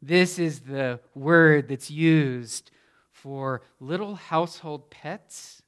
This 0.02 0.40
is 0.40 0.58
the 0.58 0.98
word 1.14 1.68
that's 1.68 1.88
used 1.88 2.72
for 3.22 3.62
little 3.78 4.16
household 4.16 4.90
pets 4.90 5.62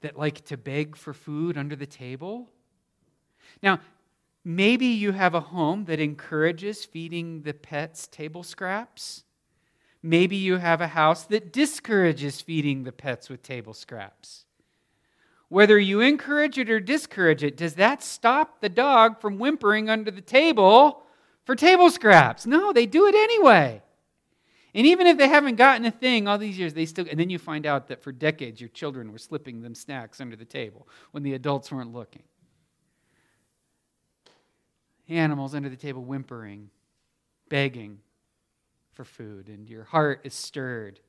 that 0.00 0.18
like 0.18 0.42
to 0.46 0.56
beg 0.56 0.96
for 0.96 1.12
food 1.12 1.58
under 1.58 1.76
the 1.76 1.86
table. 1.86 2.48
Now, 3.62 3.80
maybe 4.42 4.86
you 4.86 5.12
have 5.12 5.34
a 5.34 5.40
home 5.40 5.84
that 5.84 6.00
encourages 6.00 6.86
feeding 6.86 7.42
the 7.42 7.52
pets 7.52 8.06
table 8.06 8.42
scraps. 8.42 9.24
Maybe 10.02 10.36
you 10.36 10.56
have 10.56 10.80
a 10.80 10.86
house 10.86 11.24
that 11.24 11.52
discourages 11.52 12.40
feeding 12.40 12.84
the 12.84 12.92
pets 12.92 13.28
with 13.28 13.42
table 13.42 13.74
scraps. 13.74 14.46
Whether 15.50 15.78
you 15.78 16.00
encourage 16.00 16.56
it 16.56 16.70
or 16.70 16.80
discourage 16.80 17.44
it, 17.44 17.58
does 17.58 17.74
that 17.74 18.02
stop 18.02 18.62
the 18.62 18.70
dog 18.70 19.20
from 19.20 19.38
whimpering 19.38 19.90
under 19.90 20.10
the 20.10 20.22
table 20.22 21.02
for 21.44 21.54
table 21.54 21.90
scraps? 21.90 22.46
No, 22.46 22.72
they 22.72 22.86
do 22.86 23.06
it 23.06 23.14
anyway. 23.14 23.82
And 24.74 24.86
even 24.86 25.06
if 25.06 25.18
they 25.18 25.28
haven't 25.28 25.56
gotten 25.56 25.84
a 25.84 25.90
thing 25.90 26.26
all 26.26 26.38
these 26.38 26.58
years, 26.58 26.72
they 26.72 26.86
still, 26.86 27.06
and 27.10 27.20
then 27.20 27.28
you 27.28 27.38
find 27.38 27.66
out 27.66 27.88
that 27.88 28.02
for 28.02 28.10
decades 28.10 28.60
your 28.60 28.70
children 28.70 29.12
were 29.12 29.18
slipping 29.18 29.60
them 29.60 29.74
snacks 29.74 30.20
under 30.20 30.36
the 30.36 30.46
table 30.46 30.88
when 31.10 31.22
the 31.22 31.34
adults 31.34 31.70
weren't 31.70 31.92
looking. 31.92 32.22
Animals 35.08 35.54
under 35.54 35.68
the 35.68 35.76
table 35.76 36.02
whimpering, 36.02 36.70
begging, 37.50 37.98
for 38.92 39.04
food 39.04 39.48
and 39.48 39.68
your 39.68 39.84
heart 39.84 40.20
is 40.24 40.34
stirred. 40.34 41.00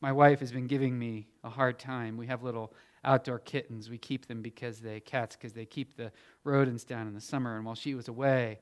My 0.00 0.12
wife 0.12 0.40
has 0.40 0.50
been 0.50 0.66
giving 0.66 0.98
me 0.98 1.28
a 1.44 1.48
hard 1.50 1.78
time. 1.78 2.16
We 2.16 2.26
have 2.26 2.42
little 2.42 2.72
outdoor 3.04 3.38
kittens. 3.38 3.88
We 3.88 3.98
keep 3.98 4.26
them 4.26 4.42
because 4.42 4.80
they 4.80 5.00
cats 5.00 5.36
because 5.36 5.52
they 5.52 5.64
keep 5.64 5.96
the 5.96 6.10
rodents 6.44 6.84
down 6.84 7.06
in 7.06 7.14
the 7.14 7.20
summer. 7.20 7.56
And 7.56 7.64
while 7.64 7.76
she 7.76 7.94
was 7.94 8.08
away, 8.08 8.58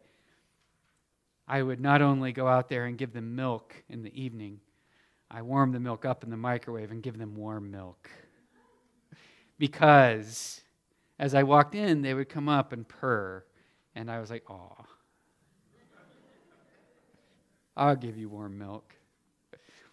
I 1.50 1.62
would 1.62 1.80
not 1.80 2.00
only 2.00 2.30
go 2.30 2.46
out 2.46 2.68
there 2.68 2.84
and 2.84 2.96
give 2.96 3.12
them 3.12 3.34
milk 3.34 3.74
in 3.88 4.04
the 4.04 4.22
evening, 4.22 4.60
I 5.28 5.42
warm 5.42 5.72
the 5.72 5.80
milk 5.80 6.04
up 6.04 6.22
in 6.22 6.30
the 6.30 6.36
microwave 6.36 6.92
and 6.92 7.02
give 7.02 7.18
them 7.18 7.34
warm 7.34 7.72
milk. 7.72 8.08
Because 9.58 10.60
as 11.18 11.34
I 11.34 11.42
walked 11.42 11.74
in, 11.74 12.02
they 12.02 12.14
would 12.14 12.28
come 12.28 12.48
up 12.48 12.72
and 12.72 12.86
purr. 12.86 13.44
And 13.96 14.08
I 14.08 14.20
was 14.20 14.30
like, 14.30 14.44
oh, 14.48 14.76
I'll 17.76 17.96
give 17.96 18.16
you 18.16 18.28
warm 18.28 18.56
milk. 18.56 18.94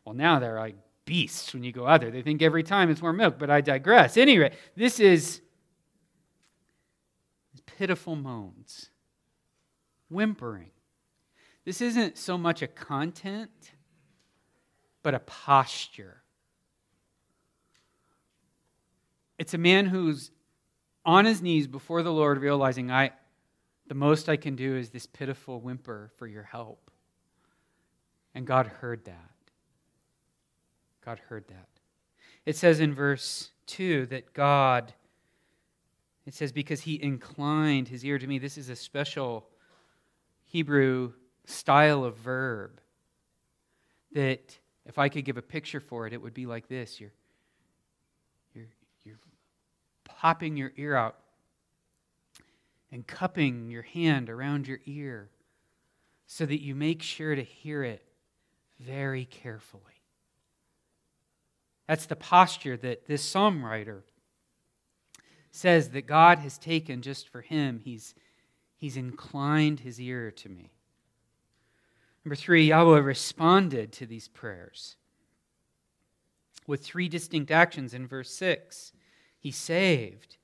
Well, 0.05 0.13
now 0.13 0.37
they're 0.37 0.59
like 0.59 0.75
beasts 1.05 1.55
when 1.55 1.63
you 1.63 1.71
go 1.71 1.87
out 1.87 2.01
there. 2.01 2.11
They 2.11 2.21
think 2.21 2.43
every 2.43 2.61
time 2.61 2.91
it's 2.91 3.01
warm 3.01 3.17
milk, 3.17 3.39
but 3.39 3.49
I 3.49 3.61
digress. 3.61 4.15
Anyway, 4.15 4.51
this 4.75 4.99
is 4.99 5.41
pitiful 7.65 8.15
moans, 8.15 8.91
whimpering. 10.07 10.69
This 11.67 11.81
isn't 11.81 12.17
so 12.17 12.37
much 12.37 12.61
a 12.61 12.67
content, 12.67 13.73
but 15.03 15.13
a 15.13 15.19
posture. 15.19 16.21
It's 19.37 19.53
a 19.53 19.57
man 19.57 19.85
who's 19.85 20.31
on 21.05 21.25
his 21.25 21.41
knees 21.41 21.67
before 21.67 22.03
the 22.03 22.13
Lord, 22.13 22.39
realizing, 22.39 22.89
I, 22.89 23.11
the 23.85 23.95
most 23.95 24.29
I 24.29 24.37
can 24.37 24.55
do 24.55 24.77
is 24.77 24.91
this 24.91 25.05
pitiful 25.05 25.59
whimper 25.59 26.09
for 26.15 26.25
your 26.25 26.43
help. 26.43 26.89
And 28.33 28.47
God 28.47 28.67
heard 28.67 29.03
that. 29.03 29.35
God 31.03 31.19
heard 31.27 31.49
that. 31.49 31.67
It 32.45 32.55
says 32.55 32.79
in 32.79 32.95
verse 32.95 33.49
2 33.65 34.05
that 34.05 34.33
God, 34.33 34.93
it 36.25 36.33
says, 36.33 36.53
because 36.53 36.79
he 36.79 37.03
inclined 37.03 37.89
his 37.89 38.05
ear 38.05 38.17
to 38.17 38.25
me. 38.25 38.39
This 38.39 38.57
is 38.57 38.69
a 38.69 38.75
special 38.77 39.49
Hebrew 40.45 41.11
style 41.47 42.03
of 42.03 42.15
verb 42.17 42.79
that 44.11 44.57
if 44.85 44.97
I 44.97 45.09
could 45.09 45.25
give 45.25 45.37
a 45.37 45.41
picture 45.41 45.79
for 45.79 46.05
it, 46.05 46.13
it 46.13 46.21
would 46.21 46.33
be 46.33 46.45
like 46.45 46.67
this. 46.67 46.99
You're, 46.99 47.13
you're, 48.53 48.67
you're 49.03 49.19
popping 50.03 50.57
your 50.57 50.71
ear 50.77 50.95
out 50.95 51.15
and 52.91 53.05
cupping 53.05 53.69
your 53.69 53.81
hand 53.81 54.29
around 54.29 54.67
your 54.67 54.79
ear 54.85 55.29
so 56.25 56.45
that 56.45 56.61
you 56.61 56.75
make 56.75 57.01
sure 57.01 57.35
to 57.35 57.43
hear 57.43 57.83
it 57.83 58.03
very 58.79 59.25
carefully. 59.25 59.83
That's 61.87 62.05
the 62.05 62.15
posture 62.15 62.77
that 62.77 63.07
this 63.07 63.23
psalm 63.23 63.63
writer 63.63 64.03
says 65.51 65.89
that 65.89 66.05
God 66.05 66.39
has 66.39 66.57
taken 66.57 67.01
just 67.01 67.29
for 67.29 67.41
him, 67.41 67.79
he's, 67.83 68.13
he's 68.75 68.97
inclined 68.97 69.79
his 69.79 69.99
ear 69.99 70.29
to 70.31 70.49
me. 70.49 70.71
Number 72.27 72.35
three, 72.35 72.67
Yahweh 72.67 72.99
responded 72.99 73.93
to 73.93 74.05
these 74.05 74.27
prayers 74.27 74.97
with 76.67 76.83
three 76.83 77.07
distinct 77.07 77.51
actions 77.51 77.93
in 77.93 78.05
verse 78.05 78.29
6. 78.31 78.91
He 79.39 79.49
saved. 79.49 80.35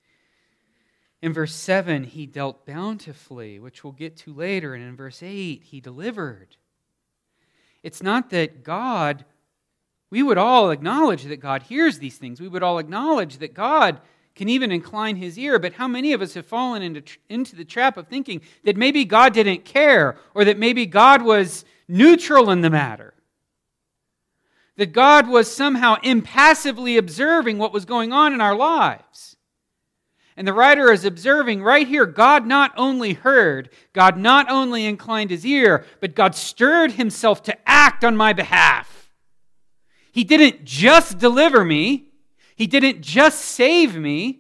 In 1.22 1.34
verse 1.34 1.54
7, 1.54 2.06
he 2.06 2.26
dealt 2.26 2.66
bountifully, 2.66 3.60
which 3.60 3.84
we'll 3.84 3.92
get 3.92 4.16
to 4.20 4.34
later. 4.34 4.74
And 4.74 4.82
in 4.82 4.96
verse 4.96 5.22
8, 5.22 5.62
he 5.66 5.82
delivered. 5.82 6.56
It's 7.84 8.02
not 8.02 8.30
that 8.30 8.64
God, 8.64 9.26
we 10.10 10.24
would 10.24 10.38
all 10.38 10.72
acknowledge 10.72 11.26
that 11.26 11.42
God 11.42 11.64
hears 11.64 12.00
these 12.00 12.18
things. 12.18 12.40
We 12.40 12.48
would 12.48 12.64
all 12.64 12.80
acknowledge 12.80 13.40
that 13.40 13.54
God 13.54 14.00
can 14.36 14.48
even 14.48 14.72
incline 14.72 15.18
his 15.18 15.38
ear, 15.38 15.60
but 15.60 15.74
how 15.74 15.90
many 15.90 16.14
of 16.14 16.22
us 16.22 16.34
have 16.36 16.46
fallen 16.46 16.82
into, 16.82 17.04
into 17.28 17.58
the 17.58 17.66
trap 17.66 17.98
of 17.98 18.08
thinking 18.08 18.40
that 18.64 18.78
maybe 18.78 19.04
God 19.04 19.34
didn't 19.34 19.66
care 19.66 20.16
or 20.34 20.46
that 20.46 20.58
maybe 20.58 20.86
God 20.86 21.22
was 21.22 21.66
neutral 21.88 22.50
in 22.50 22.62
the 22.62 22.70
matter? 22.70 23.14
That 24.78 24.94
God 24.94 25.28
was 25.28 25.54
somehow 25.54 25.98
impassively 26.04 26.98
observing 26.98 27.58
what 27.58 27.74
was 27.74 27.86
going 27.86 28.12
on 28.12 28.34
in 28.34 28.42
our 28.42 28.56
lives. 28.56 29.34
And 30.36 30.48
the 30.48 30.54
writer 30.54 30.92
is 30.92 31.06
observing 31.06 31.62
right 31.62 31.88
here 31.88 32.06
God 32.06 32.48
not 32.48 32.74
only 32.76 33.14
heard, 33.14 33.70
God 33.94 34.18
not 34.18 34.50
only 34.50 34.86
inclined 34.86 35.30
his 35.30 35.46
ear, 35.46 35.86
but 36.00 36.16
God 36.16 36.36
stirred 36.36 36.94
himself 36.94 37.44
to 37.44 37.58
act 37.70 38.04
on 38.04 38.18
my 38.18 38.34
behalf. 38.34 39.12
He 40.12 40.24
didn't 40.24 40.64
just 40.64 41.18
deliver 41.18 41.64
me, 41.64 42.10
he 42.56 42.68
didn't 42.68 43.02
just 43.02 43.42
save 43.42 43.96
me. 43.96 44.40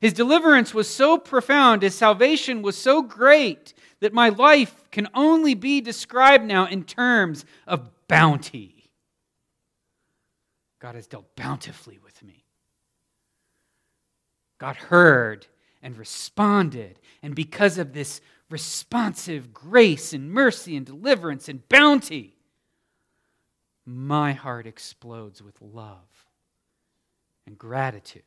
His 0.00 0.12
deliverance 0.14 0.72
was 0.72 0.88
so 0.88 1.18
profound, 1.18 1.82
his 1.82 1.94
salvation 1.94 2.62
was 2.62 2.76
so 2.76 3.02
great 3.02 3.74
that 4.00 4.14
my 4.14 4.30
life 4.30 4.79
can 4.90 5.08
only 5.14 5.54
be 5.54 5.80
described 5.80 6.44
now 6.44 6.66
in 6.66 6.84
terms 6.84 7.44
of 7.66 7.90
bounty. 8.08 8.90
God 10.80 10.94
has 10.94 11.06
dealt 11.06 11.36
bountifully 11.36 11.98
with 12.02 12.22
me. 12.22 12.44
God 14.58 14.76
heard 14.76 15.46
and 15.82 15.96
responded, 15.96 16.98
and 17.22 17.34
because 17.34 17.78
of 17.78 17.92
this 17.92 18.20
responsive 18.50 19.54
grace 19.54 20.12
and 20.12 20.30
mercy 20.30 20.76
and 20.76 20.84
deliverance 20.84 21.48
and 21.48 21.66
bounty, 21.68 22.36
my 23.86 24.32
heart 24.32 24.66
explodes 24.66 25.42
with 25.42 25.56
love 25.60 26.26
and 27.46 27.56
gratitude 27.56 28.22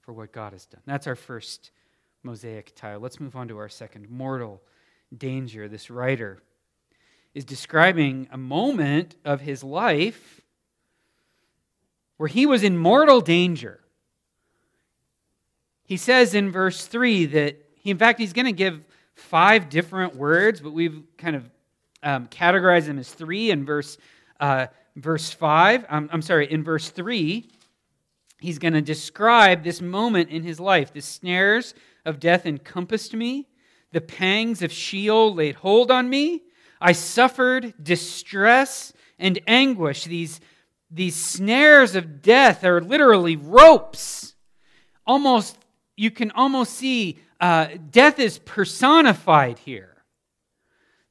for 0.00 0.12
what 0.12 0.32
God 0.32 0.52
has 0.52 0.66
done. 0.66 0.80
That's 0.86 1.06
our 1.06 1.16
first 1.16 1.70
mosaic 2.22 2.74
tile. 2.74 3.00
Let's 3.00 3.20
move 3.20 3.36
on 3.36 3.48
to 3.48 3.58
our 3.58 3.68
second 3.68 4.08
mortal 4.08 4.62
danger. 5.18 5.68
This 5.68 5.90
writer 5.90 6.42
is 7.34 7.44
describing 7.44 8.28
a 8.30 8.38
moment 8.38 9.16
of 9.24 9.40
his 9.40 9.62
life 9.62 10.40
where 12.16 12.28
he 12.28 12.46
was 12.46 12.62
in 12.62 12.76
mortal 12.78 13.20
danger. 13.20 13.80
He 15.84 15.96
says 15.96 16.34
in 16.34 16.50
verse 16.50 16.86
3 16.86 17.26
that 17.26 17.62
he, 17.76 17.90
in 17.90 17.98
fact, 17.98 18.18
he's 18.18 18.32
going 18.32 18.46
to 18.46 18.52
give 18.52 18.82
five 19.14 19.68
different 19.68 20.16
words, 20.16 20.60
but 20.60 20.72
we've 20.72 21.02
kind 21.18 21.36
of 21.36 21.50
um, 22.02 22.26
categorized 22.26 22.86
them 22.86 22.98
as 22.98 23.10
three 23.10 23.50
in 23.50 23.64
verse, 23.64 23.98
uh, 24.40 24.66
verse 24.96 25.30
5. 25.30 25.86
Um, 25.88 26.08
I'm 26.12 26.22
sorry, 26.22 26.50
in 26.50 26.64
verse 26.64 26.90
3 26.90 27.48
he's 28.40 28.58
going 28.58 28.74
to 28.74 28.82
describe 28.82 29.62
this 29.62 29.80
moment 29.80 30.30
in 30.30 30.42
his 30.42 30.60
life. 30.60 30.92
The 30.92 31.00
snares 31.00 31.74
of 32.04 32.20
death 32.20 32.46
encompassed 32.46 33.14
me, 33.14 33.48
the 33.96 34.00
pangs 34.02 34.60
of 34.60 34.70
Sheol 34.70 35.34
laid 35.34 35.54
hold 35.54 35.90
on 35.90 36.10
me. 36.10 36.42
I 36.82 36.92
suffered 36.92 37.72
distress 37.82 38.92
and 39.18 39.40
anguish. 39.46 40.04
These, 40.04 40.38
these 40.90 41.16
snares 41.16 41.94
of 41.94 42.20
death 42.20 42.62
are 42.62 42.82
literally 42.82 43.36
ropes. 43.36 44.34
Almost, 45.06 45.56
you 45.96 46.10
can 46.10 46.30
almost 46.32 46.74
see 46.74 47.20
uh, 47.40 47.68
death 47.90 48.18
is 48.18 48.38
personified 48.38 49.60
here. 49.60 50.04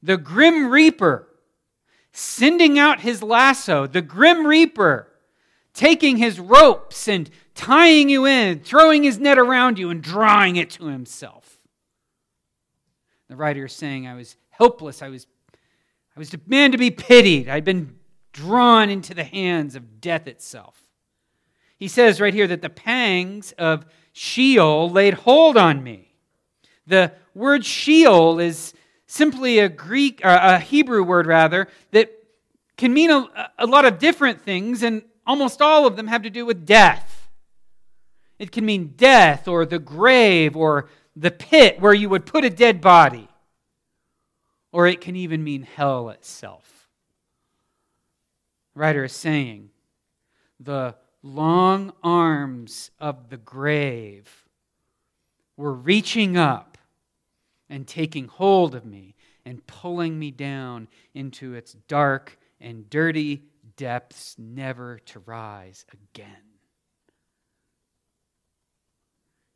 The 0.00 0.16
grim 0.16 0.70
reaper 0.70 1.26
sending 2.12 2.78
out 2.78 3.00
his 3.00 3.20
lasso, 3.20 3.88
the 3.88 4.00
grim 4.00 4.46
reaper 4.46 5.08
taking 5.74 6.18
his 6.18 6.38
ropes 6.38 7.08
and 7.08 7.30
tying 7.52 8.10
you 8.10 8.26
in, 8.26 8.60
throwing 8.60 9.02
his 9.02 9.18
net 9.18 9.38
around 9.38 9.76
you 9.76 9.90
and 9.90 10.00
drawing 10.00 10.54
it 10.54 10.70
to 10.70 10.86
himself. 10.86 11.55
The 13.28 13.36
writer 13.36 13.66
is 13.66 13.72
saying, 13.72 14.06
I 14.06 14.14
was 14.14 14.36
helpless. 14.50 15.02
I 15.02 15.08
was, 15.08 15.26
I 16.14 16.18
was 16.18 16.32
a 16.34 16.40
man 16.46 16.72
to 16.72 16.78
be 16.78 16.90
pitied. 16.90 17.48
I'd 17.48 17.64
been 17.64 17.96
drawn 18.32 18.90
into 18.90 19.14
the 19.14 19.24
hands 19.24 19.74
of 19.74 20.00
death 20.00 20.26
itself. 20.26 20.80
He 21.78 21.88
says 21.88 22.20
right 22.20 22.34
here 22.34 22.46
that 22.46 22.62
the 22.62 22.70
pangs 22.70 23.52
of 23.52 23.86
Sheol 24.12 24.90
laid 24.90 25.14
hold 25.14 25.56
on 25.56 25.82
me. 25.82 26.14
The 26.86 27.12
word 27.34 27.64
Sheol 27.64 28.38
is 28.38 28.72
simply 29.06 29.58
a 29.58 29.68
Greek, 29.68 30.20
or 30.24 30.30
a 30.30 30.58
Hebrew 30.58 31.02
word 31.02 31.26
rather, 31.26 31.68
that 31.90 32.12
can 32.76 32.94
mean 32.94 33.10
a, 33.10 33.50
a 33.58 33.66
lot 33.66 33.84
of 33.84 33.98
different 33.98 34.40
things, 34.42 34.82
and 34.82 35.02
Almost 35.26 35.60
all 35.60 35.86
of 35.86 35.96
them 35.96 36.06
have 36.06 36.22
to 36.22 36.30
do 36.30 36.46
with 36.46 36.64
death. 36.64 37.28
It 38.38 38.52
can 38.52 38.64
mean 38.64 38.94
death 38.96 39.48
or 39.48 39.66
the 39.66 39.80
grave 39.80 40.56
or 40.56 40.88
the 41.16 41.30
pit 41.30 41.80
where 41.80 41.94
you 41.94 42.10
would 42.10 42.26
put 42.26 42.44
a 42.44 42.50
dead 42.50 42.80
body. 42.80 43.28
Or 44.70 44.86
it 44.86 45.00
can 45.00 45.16
even 45.16 45.42
mean 45.42 45.62
hell 45.62 46.10
itself. 46.10 46.88
The 48.74 48.80
writer 48.80 49.04
is 49.04 49.12
saying 49.12 49.70
the 50.60 50.94
long 51.22 51.92
arms 52.02 52.90
of 53.00 53.30
the 53.30 53.38
grave 53.38 54.44
were 55.56 55.72
reaching 55.72 56.36
up 56.36 56.76
and 57.70 57.86
taking 57.86 58.28
hold 58.28 58.74
of 58.74 58.84
me 58.84 59.14
and 59.46 59.66
pulling 59.66 60.18
me 60.18 60.30
down 60.30 60.88
into 61.14 61.54
its 61.54 61.72
dark 61.88 62.38
and 62.60 62.88
dirty 62.90 63.44
depths 63.76 64.36
never 64.38 64.98
to 65.06 65.20
rise 65.20 65.86
again. 65.92 66.28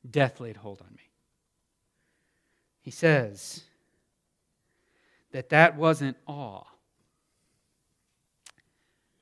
Death 0.08 0.40
laid 0.40 0.56
hold 0.56 0.80
on 0.80 0.94
me. 0.96 1.09
He 2.90 2.92
says 2.92 3.62
that 5.30 5.50
that 5.50 5.76
wasn't 5.76 6.16
all. 6.26 6.66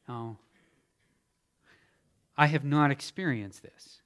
Now, 0.08 0.38
I 2.34 2.46
have 2.46 2.64
not 2.64 2.90
experienced 2.90 3.62
this. 3.62 4.00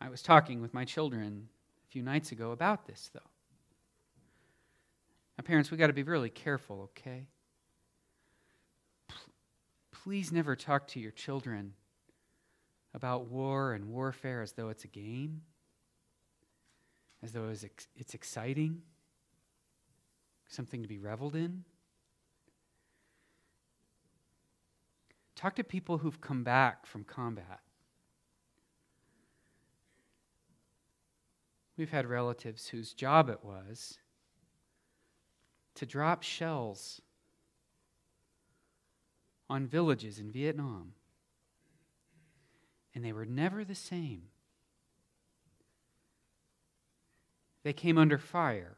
I 0.00 0.08
was 0.08 0.20
talking 0.20 0.60
with 0.60 0.74
my 0.74 0.84
children 0.84 1.48
a 1.86 1.92
few 1.92 2.02
nights 2.02 2.32
ago 2.32 2.50
about 2.50 2.88
this, 2.88 3.08
though. 3.14 3.20
Now, 5.38 5.44
parents, 5.44 5.70
we've 5.70 5.78
got 5.78 5.86
to 5.86 5.92
be 5.92 6.02
really 6.02 6.28
careful, 6.28 6.90
okay? 6.98 7.28
please 10.02 10.32
never 10.32 10.56
talk 10.56 10.88
to 10.88 10.98
your 10.98 11.12
children 11.12 11.72
about 12.94 13.28
war 13.28 13.74
and 13.74 13.90
warfare 13.90 14.42
as 14.42 14.50
though 14.54 14.70
it's 14.70 14.82
a 14.82 14.88
game, 14.88 15.42
as 17.24 17.32
though 17.32 17.48
it's, 17.48 17.64
it's 17.96 18.12
exciting, 18.12 18.82
something 20.46 20.82
to 20.82 20.88
be 20.88 20.98
reveled 20.98 21.34
in. 21.34 21.64
Talk 25.34 25.56
to 25.56 25.64
people 25.64 25.98
who've 25.98 26.20
come 26.20 26.44
back 26.44 26.84
from 26.86 27.02
combat. 27.02 27.60
We've 31.78 31.90
had 31.90 32.06
relatives 32.06 32.68
whose 32.68 32.92
job 32.92 33.30
it 33.30 33.42
was 33.42 33.98
to 35.76 35.86
drop 35.86 36.22
shells 36.22 37.00
on 39.48 39.66
villages 39.66 40.18
in 40.18 40.30
Vietnam. 40.30 40.92
And 42.94 43.04
they 43.04 43.12
were 43.12 43.26
never 43.26 43.64
the 43.64 43.74
same. 43.74 44.24
They 47.64 47.72
came 47.72 47.98
under 47.98 48.18
fire. 48.18 48.76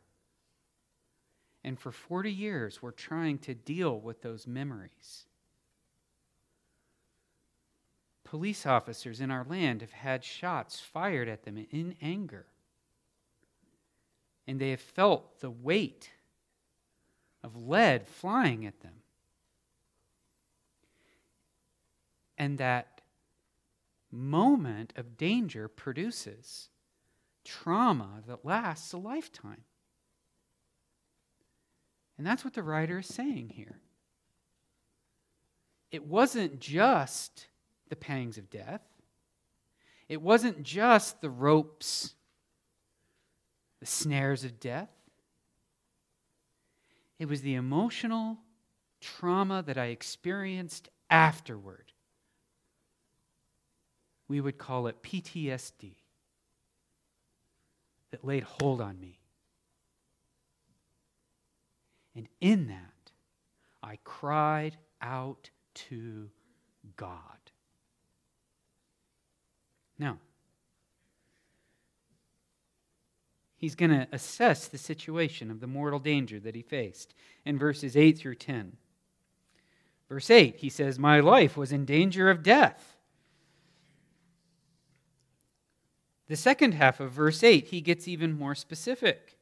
And 1.62 1.78
for 1.78 1.92
40 1.92 2.32
years, 2.32 2.80
we're 2.80 2.92
trying 2.92 3.38
to 3.40 3.54
deal 3.54 4.00
with 4.00 4.22
those 4.22 4.46
memories. 4.46 5.26
Police 8.24 8.64
officers 8.64 9.20
in 9.20 9.30
our 9.30 9.44
land 9.44 9.82
have 9.82 9.92
had 9.92 10.24
shots 10.24 10.80
fired 10.80 11.28
at 11.28 11.42
them 11.42 11.66
in 11.70 11.96
anger. 12.00 12.46
And 14.46 14.58
they 14.58 14.70
have 14.70 14.80
felt 14.80 15.40
the 15.40 15.50
weight 15.50 16.10
of 17.44 17.68
lead 17.68 18.08
flying 18.08 18.64
at 18.64 18.80
them. 18.80 19.02
and 22.38 22.58
that 22.58 23.00
moment 24.10 24.92
of 24.96 25.16
danger 25.16 25.68
produces 25.68 26.68
trauma 27.46 28.22
that 28.26 28.44
lasts 28.44 28.92
a 28.92 28.98
lifetime. 28.98 29.62
And 32.18 32.26
that's 32.26 32.44
what 32.44 32.54
the 32.54 32.62
writer 32.62 32.98
is 32.98 33.06
saying 33.06 33.50
here. 33.50 33.78
It 35.90 36.06
wasn't 36.06 36.60
just 36.60 37.46
the 37.88 37.96
pangs 37.96 38.36
of 38.36 38.50
death, 38.50 38.82
it 40.08 40.20
wasn't 40.20 40.62
just 40.62 41.20
the 41.20 41.30
ropes, 41.30 42.14
the 43.80 43.86
snares 43.86 44.44
of 44.44 44.60
death. 44.60 44.90
It 47.18 47.28
was 47.28 47.40
the 47.40 47.54
emotional 47.54 48.36
trauma 49.00 49.62
that 49.66 49.78
I 49.78 49.86
experienced 49.86 50.90
afterward. 51.08 51.92
We 54.28 54.42
would 54.42 54.58
call 54.58 54.86
it 54.86 55.02
PTSD 55.02 55.94
that 58.10 58.24
laid 58.24 58.44
hold 58.44 58.80
on 58.80 58.98
me. 59.00 59.18
And 62.14 62.28
in 62.40 62.68
that, 62.68 63.12
I 63.82 63.98
cried 64.04 64.76
out 65.02 65.50
to 65.74 66.30
God. 66.96 67.20
Now, 69.98 70.18
he's 73.56 73.74
going 73.74 73.90
to 73.90 74.08
assess 74.12 74.68
the 74.68 74.78
situation 74.78 75.50
of 75.50 75.60
the 75.60 75.66
mortal 75.66 75.98
danger 75.98 76.40
that 76.40 76.54
he 76.54 76.62
faced 76.62 77.14
in 77.44 77.58
verses 77.58 77.96
8 77.96 78.18
through 78.18 78.36
10. 78.36 78.76
Verse 80.08 80.30
8, 80.30 80.56
he 80.56 80.68
says, 80.68 80.98
My 80.98 81.20
life 81.20 81.56
was 81.56 81.72
in 81.72 81.84
danger 81.84 82.30
of 82.30 82.42
death. 82.42 82.95
The 86.28 86.36
second 86.36 86.72
half 86.72 87.00
of 87.00 87.12
verse 87.12 87.42
8, 87.42 87.68
he 87.68 87.80
gets 87.80 88.08
even 88.08 88.36
more 88.36 88.54
specific. 88.54 89.38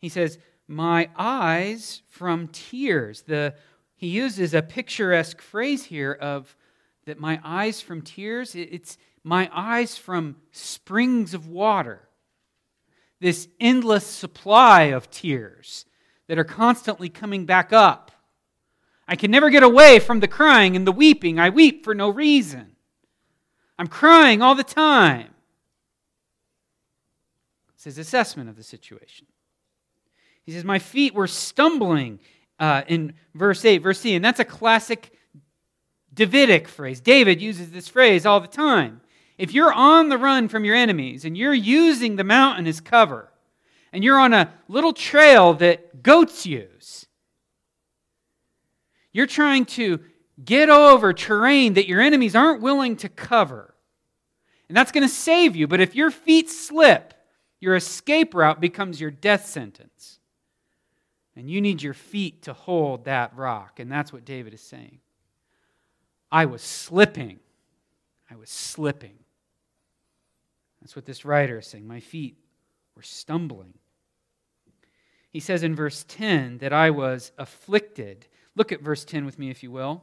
He 0.00 0.08
says, 0.08 0.38
My 0.66 1.10
eyes 1.16 2.02
from 2.08 2.48
tears. 2.48 3.22
The, 3.22 3.54
he 3.94 4.08
uses 4.08 4.54
a 4.54 4.62
picturesque 4.62 5.40
phrase 5.40 5.84
here 5.84 6.12
of 6.12 6.56
that 7.04 7.18
my 7.18 7.40
eyes 7.44 7.80
from 7.80 8.00
tears, 8.00 8.54
it's 8.54 8.96
my 9.24 9.50
eyes 9.52 9.96
from 9.96 10.36
springs 10.52 11.34
of 11.34 11.48
water. 11.48 12.08
This 13.20 13.48
endless 13.60 14.06
supply 14.06 14.84
of 14.84 15.10
tears 15.10 15.84
that 16.26 16.38
are 16.38 16.44
constantly 16.44 17.08
coming 17.08 17.44
back 17.44 17.72
up. 17.72 18.10
I 19.06 19.16
can 19.16 19.30
never 19.30 19.50
get 19.50 19.62
away 19.62 19.98
from 19.98 20.20
the 20.20 20.28
crying 20.28 20.74
and 20.76 20.86
the 20.86 20.92
weeping. 20.92 21.38
I 21.38 21.50
weep 21.50 21.84
for 21.84 21.94
no 21.94 22.08
reason. 22.08 22.76
I'm 23.78 23.88
crying 23.88 24.42
all 24.42 24.54
the 24.54 24.64
time. 24.64 25.31
It's 27.82 27.96
his 27.96 28.06
assessment 28.06 28.48
of 28.48 28.54
the 28.54 28.62
situation. 28.62 29.26
He 30.44 30.52
says, 30.52 30.62
My 30.62 30.78
feet 30.78 31.14
were 31.14 31.26
stumbling 31.26 32.20
uh, 32.60 32.82
in 32.86 33.14
verse 33.34 33.64
8, 33.64 33.78
verse 33.78 33.98
C, 33.98 34.14
and 34.14 34.24
that's 34.24 34.38
a 34.38 34.44
classic 34.44 35.10
Davidic 36.14 36.68
phrase. 36.68 37.00
David 37.00 37.42
uses 37.42 37.72
this 37.72 37.88
phrase 37.88 38.24
all 38.24 38.38
the 38.38 38.46
time. 38.46 39.00
If 39.36 39.52
you're 39.52 39.72
on 39.72 40.10
the 40.10 40.16
run 40.16 40.46
from 40.46 40.64
your 40.64 40.76
enemies 40.76 41.24
and 41.24 41.36
you're 41.36 41.52
using 41.52 42.14
the 42.14 42.22
mountain 42.22 42.68
as 42.68 42.80
cover, 42.80 43.32
and 43.92 44.04
you're 44.04 44.20
on 44.20 44.32
a 44.32 44.52
little 44.68 44.92
trail 44.92 45.54
that 45.54 46.04
goats 46.04 46.46
use, 46.46 47.06
you're 49.12 49.26
trying 49.26 49.64
to 49.64 49.98
get 50.44 50.70
over 50.70 51.12
terrain 51.12 51.74
that 51.74 51.88
your 51.88 52.00
enemies 52.00 52.36
aren't 52.36 52.62
willing 52.62 52.94
to 52.98 53.08
cover. 53.08 53.74
And 54.68 54.76
that's 54.76 54.92
going 54.92 55.02
to 55.02 55.12
save 55.12 55.56
you. 55.56 55.66
But 55.66 55.80
if 55.80 55.96
your 55.96 56.12
feet 56.12 56.48
slip, 56.48 57.14
your 57.62 57.76
escape 57.76 58.34
route 58.34 58.60
becomes 58.60 59.00
your 59.00 59.12
death 59.12 59.46
sentence. 59.46 60.18
And 61.36 61.48
you 61.48 61.60
need 61.60 61.80
your 61.80 61.94
feet 61.94 62.42
to 62.42 62.52
hold 62.52 63.04
that 63.04 63.36
rock. 63.36 63.78
And 63.78 63.90
that's 63.90 64.12
what 64.12 64.24
David 64.24 64.52
is 64.52 64.60
saying. 64.60 64.98
I 66.30 66.46
was 66.46 66.60
slipping. 66.60 67.38
I 68.28 68.34
was 68.34 68.50
slipping. 68.50 69.14
That's 70.80 70.96
what 70.96 71.06
this 71.06 71.24
writer 71.24 71.60
is 71.60 71.68
saying. 71.68 71.86
My 71.86 72.00
feet 72.00 72.36
were 72.96 73.02
stumbling. 73.02 73.74
He 75.30 75.38
says 75.38 75.62
in 75.62 75.76
verse 75.76 76.04
10 76.08 76.58
that 76.58 76.72
I 76.72 76.90
was 76.90 77.30
afflicted. 77.38 78.26
Look 78.56 78.72
at 78.72 78.82
verse 78.82 79.04
10 79.04 79.24
with 79.24 79.38
me, 79.38 79.50
if 79.50 79.62
you 79.62 79.70
will. 79.70 80.02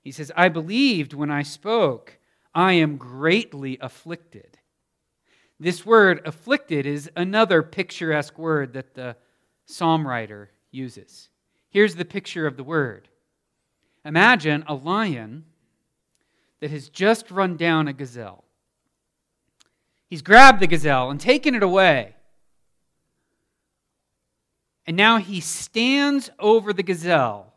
He 0.00 0.12
says, 0.12 0.32
I 0.34 0.48
believed 0.48 1.12
when 1.12 1.30
I 1.30 1.42
spoke, 1.42 2.16
I 2.54 2.72
am 2.72 2.96
greatly 2.96 3.76
afflicted. 3.82 4.56
This 5.60 5.86
word, 5.86 6.20
afflicted, 6.24 6.84
is 6.86 7.10
another 7.16 7.62
picturesque 7.62 8.38
word 8.38 8.72
that 8.72 8.94
the 8.94 9.16
psalm 9.66 10.06
writer 10.06 10.50
uses. 10.70 11.28
Here's 11.70 11.94
the 11.94 12.04
picture 12.04 12.46
of 12.46 12.56
the 12.56 12.64
word 12.64 13.08
Imagine 14.04 14.64
a 14.66 14.74
lion 14.74 15.44
that 16.60 16.70
has 16.70 16.88
just 16.88 17.30
run 17.30 17.56
down 17.56 17.88
a 17.88 17.92
gazelle. 17.92 18.44
He's 20.08 20.22
grabbed 20.22 20.60
the 20.60 20.66
gazelle 20.66 21.10
and 21.10 21.20
taken 21.20 21.54
it 21.54 21.62
away. 21.62 22.14
And 24.86 24.96
now 24.96 25.16
he 25.16 25.40
stands 25.40 26.30
over 26.38 26.72
the 26.72 26.82
gazelle, 26.82 27.54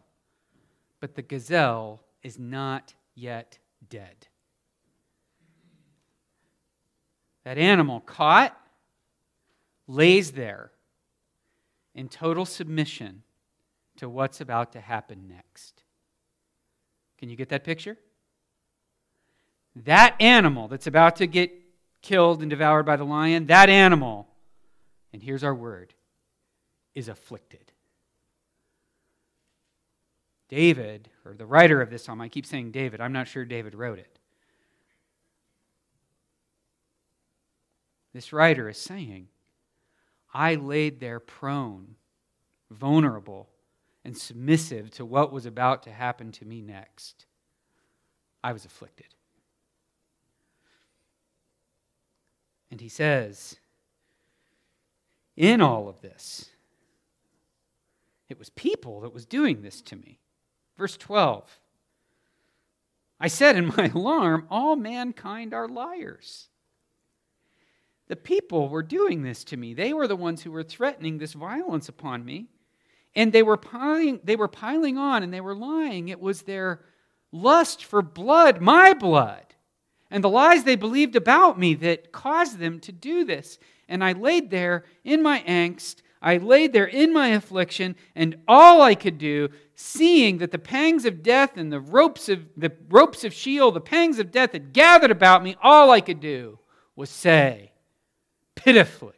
but 1.01 1.15
the 1.15 1.21
gazelle 1.21 2.01
is 2.23 2.39
not 2.39 2.93
yet 3.15 3.57
dead. 3.89 4.26
That 7.47 7.57
animal 7.57 8.01
caught 8.01 8.59
lays 9.87 10.33
there 10.33 10.69
in 11.95 12.09
total 12.09 12.43
submission 12.43 13.23
to 13.95 14.09
what's 14.09 14.41
about 14.41 14.73
to 14.73 14.81
happen 14.81 15.29
next. 15.29 15.81
Can 17.17 17.29
you 17.29 17.37
get 17.37 17.47
that 17.47 17.63
picture? 17.63 17.95
That 19.77 20.17
animal 20.19 20.67
that's 20.67 20.87
about 20.87 21.15
to 21.15 21.25
get 21.25 21.53
killed 22.01 22.41
and 22.41 22.49
devoured 22.49 22.83
by 22.85 22.97
the 22.97 23.05
lion, 23.05 23.45
that 23.45 23.69
animal, 23.69 24.27
and 25.13 25.23
here's 25.23 25.45
our 25.45 25.55
word, 25.55 25.93
is 26.95 27.07
afflicted. 27.07 27.71
David, 30.49 31.07
or 31.23 31.33
the 31.33 31.45
writer 31.45 31.81
of 31.81 31.91
this 31.91 32.03
psalm, 32.03 32.19
I 32.19 32.27
keep 32.27 32.45
saying 32.45 32.71
David, 32.71 32.99
I'm 32.99 33.13
not 33.13 33.29
sure 33.29 33.45
David 33.45 33.73
wrote 33.73 33.99
it. 33.99 34.16
This 38.17 38.33
writer 38.33 38.67
is 38.67 38.79
saying, 38.79 39.27
I 40.33 40.55
laid 40.55 40.99
there 40.99 41.19
prone, 41.19 41.97
vulnerable, 42.71 43.47
and 44.03 44.17
submissive 44.17 44.89
to 44.93 45.05
what 45.05 45.31
was 45.31 45.45
about 45.45 45.83
to 45.83 45.91
happen 45.91 46.31
to 46.31 46.45
me 46.45 46.63
next. 46.63 47.27
I 48.43 48.53
was 48.53 48.65
afflicted. 48.65 49.13
And 52.71 52.81
he 52.81 52.89
says, 52.89 53.57
in 55.35 55.61
all 55.61 55.87
of 55.87 56.01
this, 56.01 56.49
it 58.29 58.39
was 58.39 58.49
people 58.49 59.01
that 59.01 59.13
was 59.13 59.27
doing 59.27 59.61
this 59.61 59.79
to 59.83 59.95
me. 59.95 60.17
Verse 60.75 60.97
12. 60.97 61.59
I 63.19 63.27
said 63.27 63.55
in 63.55 63.67
my 63.77 63.91
alarm, 63.93 64.47
All 64.49 64.75
mankind 64.75 65.53
are 65.53 65.67
liars. 65.67 66.49
The 68.07 68.15
people 68.15 68.69
were 68.69 68.83
doing 68.83 69.21
this 69.21 69.43
to 69.45 69.57
me. 69.57 69.73
They 69.73 69.93
were 69.93 70.07
the 70.07 70.15
ones 70.15 70.41
who 70.41 70.51
were 70.51 70.63
threatening 70.63 71.17
this 71.17 71.33
violence 71.33 71.89
upon 71.89 72.23
me. 72.23 72.47
And 73.15 73.33
they 73.33 73.43
were 73.43 73.57
piling, 73.57 74.19
they 74.23 74.35
were 74.35 74.47
piling 74.47 74.97
on 74.97 75.23
and 75.23 75.33
they 75.33 75.41
were 75.41 75.55
lying. 75.55 76.09
It 76.09 76.19
was 76.19 76.43
their 76.43 76.81
lust 77.31 77.83
for 77.83 78.01
blood, 78.01 78.61
my 78.61 78.93
blood, 78.93 79.55
and 80.09 80.23
the 80.23 80.29
lies 80.29 80.63
they 80.63 80.75
believed 80.75 81.15
about 81.15 81.59
me 81.59 81.73
that 81.75 82.11
caused 82.11 82.59
them 82.59 82.79
to 82.81 82.91
do 82.91 83.25
this. 83.25 83.59
And 83.89 84.03
I 84.03 84.13
laid 84.13 84.49
there 84.49 84.85
in 85.03 85.21
my 85.21 85.43
angst, 85.47 86.01
I 86.21 86.37
laid 86.37 86.73
there 86.73 86.85
in 86.85 87.13
my 87.13 87.29
affliction, 87.29 87.95
and 88.15 88.37
all 88.47 88.81
I 88.81 88.95
could 88.95 89.17
do, 89.17 89.49
seeing 89.75 90.39
that 90.39 90.51
the 90.51 90.57
pangs 90.57 91.05
of 91.05 91.21
death 91.21 91.57
and 91.57 91.71
the 91.71 91.79
ropes 91.79 92.29
of 92.29 92.45
the 92.55 92.71
ropes 92.89 93.23
of 93.23 93.33
Sheol, 93.33 93.71
the 93.71 93.81
pangs 93.81 94.19
of 94.19 94.31
death 94.31 94.53
had 94.53 94.73
gathered 94.73 95.11
about 95.11 95.43
me, 95.43 95.55
all 95.61 95.91
I 95.91 96.01
could 96.01 96.19
do 96.19 96.59
was 96.95 97.09
say 97.09 97.71
pitifully, 98.57 99.15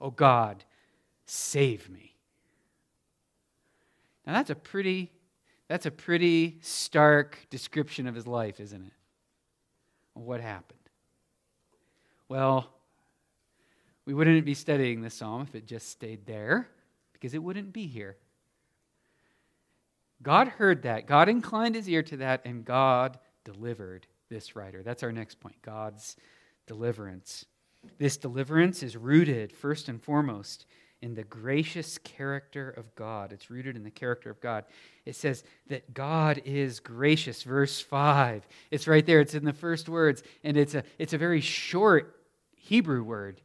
"Oh 0.00 0.10
God, 0.10 0.64
save 1.26 1.88
me." 1.88 2.16
Now 4.26 4.32
that's 4.32 4.50
a 4.50 4.56
pretty 4.56 5.12
that's 5.68 5.86
a 5.86 5.90
pretty 5.90 6.58
stark 6.62 7.38
description 7.50 8.06
of 8.06 8.14
his 8.14 8.26
life, 8.26 8.60
isn't 8.60 8.82
it? 8.82 8.92
What 10.14 10.40
happened? 10.40 10.78
Well, 12.28 12.72
we 14.04 14.14
wouldn't 14.14 14.44
be 14.44 14.54
studying 14.54 15.02
this 15.02 15.14
psalm 15.14 15.42
if 15.42 15.54
it 15.54 15.66
just 15.66 15.88
stayed 15.88 16.26
there, 16.26 16.68
because 17.12 17.34
it 17.34 17.42
wouldn't 17.42 17.72
be 17.72 17.86
here. 17.86 18.16
God 20.22 20.48
heard 20.48 20.82
that. 20.82 21.06
God 21.06 21.28
inclined 21.28 21.74
his 21.74 21.88
ear 21.88 22.02
to 22.04 22.16
that, 22.18 22.42
and 22.44 22.64
God 22.64 23.18
delivered 23.44 24.06
this 24.28 24.56
writer. 24.56 24.82
That's 24.82 25.02
our 25.02 25.12
next 25.12 25.40
point 25.40 25.60
God's 25.62 26.16
deliverance. 26.66 27.44
This 27.98 28.16
deliverance 28.16 28.82
is 28.82 28.96
rooted, 28.96 29.52
first 29.52 29.88
and 29.88 30.02
foremost, 30.02 30.66
in 31.02 31.14
the 31.14 31.24
gracious 31.24 31.98
character 31.98 32.70
of 32.70 32.94
God. 32.94 33.32
It's 33.32 33.50
rooted 33.50 33.76
in 33.76 33.84
the 33.84 33.90
character 33.90 34.30
of 34.30 34.40
God. 34.40 34.64
It 35.04 35.14
says 35.14 35.44
that 35.68 35.94
God 35.94 36.42
is 36.44 36.80
gracious. 36.80 37.42
Verse 37.42 37.80
5. 37.80 38.46
It's 38.70 38.88
right 38.88 39.04
there. 39.04 39.20
It's 39.20 39.34
in 39.34 39.44
the 39.44 39.52
first 39.52 39.88
words. 39.88 40.22
And 40.42 40.56
it's 40.56 40.74
a, 40.74 40.84
it's 40.98 41.12
a 41.12 41.18
very 41.18 41.40
short 41.40 42.16
Hebrew 42.56 43.02
word. 43.02 43.40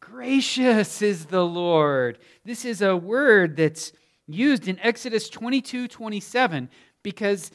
Gracious 0.00 1.02
is 1.02 1.26
the 1.26 1.44
Lord. 1.44 2.18
This 2.44 2.64
is 2.64 2.82
a 2.82 2.96
word 2.96 3.56
that's 3.56 3.92
used 4.26 4.66
in 4.66 4.78
Exodus 4.80 5.28
22 5.28 5.88
27 5.88 6.68
because 7.02 7.50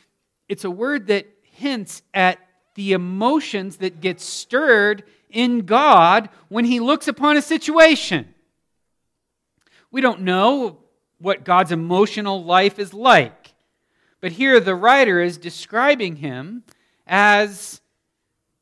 it's 0.47 0.63
a 0.63 0.71
word 0.71 1.07
that 1.07 1.27
hints 1.43 2.01
at 2.13 2.39
the 2.75 2.93
emotions 2.93 3.77
that 3.77 3.99
get 3.99 4.21
stirred 4.21 5.03
in 5.29 5.65
God 5.65 6.29
when 6.49 6.65
he 6.65 6.79
looks 6.79 7.07
upon 7.07 7.37
a 7.37 7.41
situation. 7.41 8.33
We 9.91 10.01
don't 10.01 10.21
know 10.21 10.79
what 11.19 11.43
God's 11.43 11.71
emotional 11.71 12.43
life 12.43 12.79
is 12.79 12.93
like. 12.93 13.53
But 14.19 14.33
here 14.33 14.59
the 14.59 14.75
writer 14.75 15.21
is 15.21 15.37
describing 15.37 16.17
him 16.17 16.63
as 17.05 17.81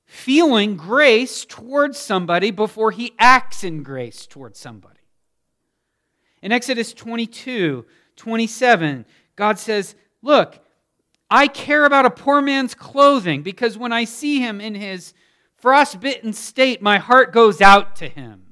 feeling 0.06 0.78
grace 0.78 1.45
towards 1.45 1.97
somebody 1.97 2.51
before 2.51 2.91
he 2.91 3.13
acts 3.19 3.63
in 3.63 3.84
grace 3.84 4.25
towards 4.25 4.60
somebody. 4.60 4.99
In 6.41 6.51
Exodus 6.51 6.93
22 6.93 7.86
27, 8.15 9.06
God 9.36 9.60
says, 9.60 9.95
Look, 10.21 10.60
I 11.30 11.47
care 11.47 11.84
about 11.84 12.06
a 12.06 12.10
poor 12.10 12.41
man's 12.41 12.73
clothing 12.73 13.41
because 13.41 13.78
when 13.78 13.91
I 13.91 14.06
see 14.06 14.39
him 14.39 14.62
in 14.62 14.73
his 14.73 15.13
frostbitten 15.65 16.32
state, 16.32 16.80
my 16.80 16.99
heart 16.99 17.34
goes 17.34 17.60
out 17.60 17.95
to 17.95 18.08
him. 18.08 18.43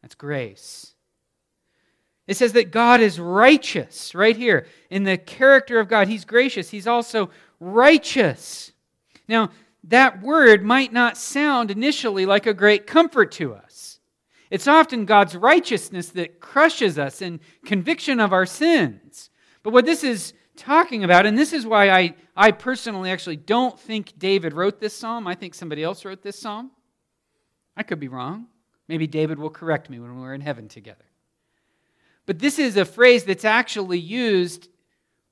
That's 0.00 0.14
grace. 0.14 0.94
It 2.26 2.38
says 2.38 2.54
that 2.54 2.70
God 2.70 3.02
is 3.02 3.20
righteous 3.20 4.14
right 4.14 4.38
here. 4.38 4.66
In 4.88 5.04
the 5.04 5.18
character 5.18 5.78
of 5.78 5.86
God, 5.86 6.08
He's 6.08 6.24
gracious. 6.24 6.70
He's 6.70 6.86
also 6.86 7.28
righteous. 7.60 8.72
Now, 9.28 9.50
that 9.82 10.22
word 10.22 10.64
might 10.64 10.94
not 10.94 11.18
sound 11.18 11.70
initially 11.70 12.24
like 12.24 12.46
a 12.46 12.54
great 12.54 12.86
comfort 12.86 13.30
to 13.32 13.52
us. 13.52 14.00
It's 14.48 14.66
often 14.66 15.04
God's 15.04 15.36
righteousness 15.36 16.08
that 16.12 16.40
crushes 16.40 16.98
us 16.98 17.20
in 17.20 17.38
conviction 17.66 18.18
of 18.18 18.32
our 18.32 18.46
sins. 18.46 19.28
But 19.62 19.74
what 19.74 19.84
this 19.84 20.04
is 20.04 20.32
talking 20.56 21.04
about, 21.04 21.26
and 21.26 21.36
this 21.36 21.52
is 21.52 21.66
why 21.66 21.90
I, 21.90 22.14
I 22.36 22.50
personally 22.50 23.10
actually 23.10 23.36
don't 23.36 23.78
think 23.78 24.18
David 24.18 24.52
wrote 24.52 24.80
this 24.80 24.94
psalm, 24.94 25.26
I 25.26 25.34
think 25.34 25.54
somebody 25.54 25.82
else 25.82 26.04
wrote 26.04 26.22
this 26.22 26.38
psalm. 26.38 26.70
I 27.76 27.82
could 27.82 28.00
be 28.00 28.08
wrong. 28.08 28.46
Maybe 28.88 29.06
David 29.06 29.38
will 29.38 29.50
correct 29.50 29.90
me 29.90 29.98
when 29.98 30.20
we're 30.20 30.34
in 30.34 30.40
heaven 30.40 30.68
together. 30.68 31.04
But 32.26 32.38
this 32.38 32.58
is 32.58 32.76
a 32.76 32.84
phrase 32.84 33.24
that's 33.24 33.44
actually 33.44 33.98
used 33.98 34.68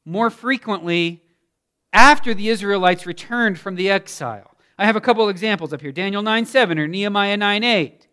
more 0.05 0.31
frequently 0.31 1.23
after 1.93 2.35
the 2.35 2.49
Israelites 2.49 3.07
returned 3.07 3.59
from 3.59 3.77
the 3.77 3.91
exile. 3.91 4.57
I 4.79 4.87
have 4.87 4.97
a 4.97 5.01
couple 5.01 5.29
examples 5.29 5.73
up 5.73 5.81
here 5.81 5.93
Daniel 5.93 6.23
9 6.23 6.47
7 6.47 6.79
or 6.79 6.89
Nehemiah 6.89 7.37
9 7.37 7.65
8. 7.65 8.09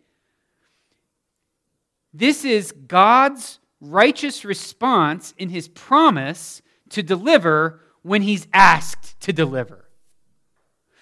This 2.12 2.44
is 2.44 2.72
God's 2.72 3.58
righteous 3.80 4.44
response 4.44 5.32
in 5.38 5.48
his 5.48 5.68
promise 5.68 6.60
to 6.90 7.02
deliver 7.02 7.80
when 8.02 8.22
he's 8.22 8.46
asked 8.52 9.18
to 9.20 9.32
deliver. 9.32 9.86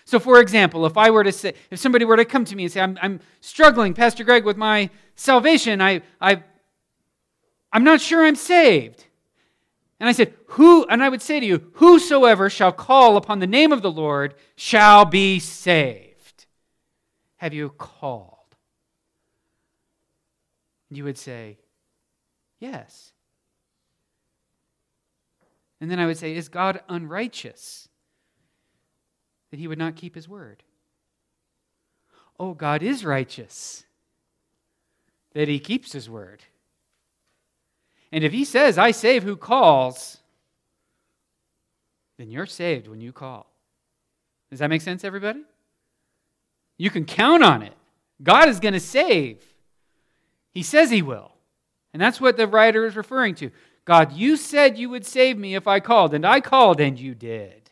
So, 0.05 0.19
for 0.19 0.41
example, 0.41 0.87
if 0.87 0.97
I 0.97 1.11
were 1.11 1.23
to 1.23 1.33
say, 1.33 1.53
if 1.71 1.79
somebody 1.79 2.07
were 2.07 2.17
to 2.17 2.25
come 2.25 2.45
to 2.47 2.57
me 2.57 2.65
and 2.65 2.73
say, 2.73 2.81
I'm, 2.81 2.99
I'm 3.03 3.21
struggling, 3.41 3.93
Pastor 3.93 4.25
Greg, 4.25 4.45
with 4.45 4.57
my 4.57 4.89
salvation, 5.17 5.83
I, 5.83 6.01
I, 6.21 6.43
I'm 7.73 7.85
not 7.85 8.01
sure 8.01 8.25
I'm 8.25 8.35
saved. 8.35 9.05
And 10.01 10.09
I 10.09 10.13
said, 10.13 10.33
Who, 10.47 10.87
and 10.87 11.03
I 11.03 11.09
would 11.09 11.21
say 11.21 11.41
to 11.41 11.47
you, 11.47 11.71
Whosoever 11.75 12.49
shall 12.49 12.73
call 12.73 13.17
upon 13.17 13.41
the 13.41 13.47
name 13.47 13.71
of 13.71 13.83
the 13.83 13.91
Lord 13.91 14.35
shall 14.57 15.05
be 15.05 15.39
saved. 15.41 16.47
Have 17.37 17.53
you 17.53 17.71
called? 17.71 18.35
You 20.91 21.05
would 21.05 21.19
say, 21.19 21.59
Yes. 22.61 23.13
And 25.81 25.91
then 25.91 25.99
I 25.99 26.07
would 26.07 26.19
say, 26.19 26.35
Is 26.35 26.49
God 26.49 26.81
unrighteous 26.89 27.89
that 29.51 29.61
he 29.61 29.69
would 29.69 29.79
not 29.79 29.97
keep 29.97 30.15
his 30.15 30.29
word? 30.29 30.63
Oh, 32.39 32.55
God 32.55 32.83
is 32.83 33.05
righteous 33.05 33.85
that 35.35 35.49
he 35.49 35.59
keeps 35.59 35.93
his 35.93 36.09
word. 36.09 36.43
And 38.11 38.25
if 38.25 38.33
he 38.33 38.45
says, 38.45 38.79
I 38.79 38.91
save 38.91 39.23
who 39.23 39.37
calls, 39.37 40.19
then 42.17 42.31
you're 42.31 42.47
saved 42.47 42.89
when 42.89 43.01
you 43.01 43.13
call. 43.13 43.53
Does 44.51 44.61
that 44.61 44.71
make 44.71 44.83
sense, 44.83 45.05
everybody? 45.05 45.43
You 46.79 46.91
can 46.91 47.05
count 47.05 47.43
on 47.43 47.63
it. 47.63 47.75
God 48.23 48.49
is 48.49 48.61
going 48.61 48.75
to 48.75 48.81
save. 48.81 49.45
He 50.53 50.63
says 50.63 50.91
he 50.91 51.03
will. 51.03 51.33
And 51.93 52.01
that's 52.01 52.21
what 52.21 52.37
the 52.37 52.47
writer 52.47 52.87
is 52.87 52.97
referring 52.97 53.35
to. 53.37 53.51
God, 53.89 54.13
you 54.13 54.37
said 54.37 54.77
you 54.77 54.91
would 54.91 55.07
save 55.07 55.39
me 55.39 55.55
if 55.55 55.67
I 55.67 55.81
called, 55.81 56.13
and 56.13 56.27
I 56.27 56.43
called, 56.43 56.79
and 56.79 57.01
you 57.01 57.15
did. 57.15 57.71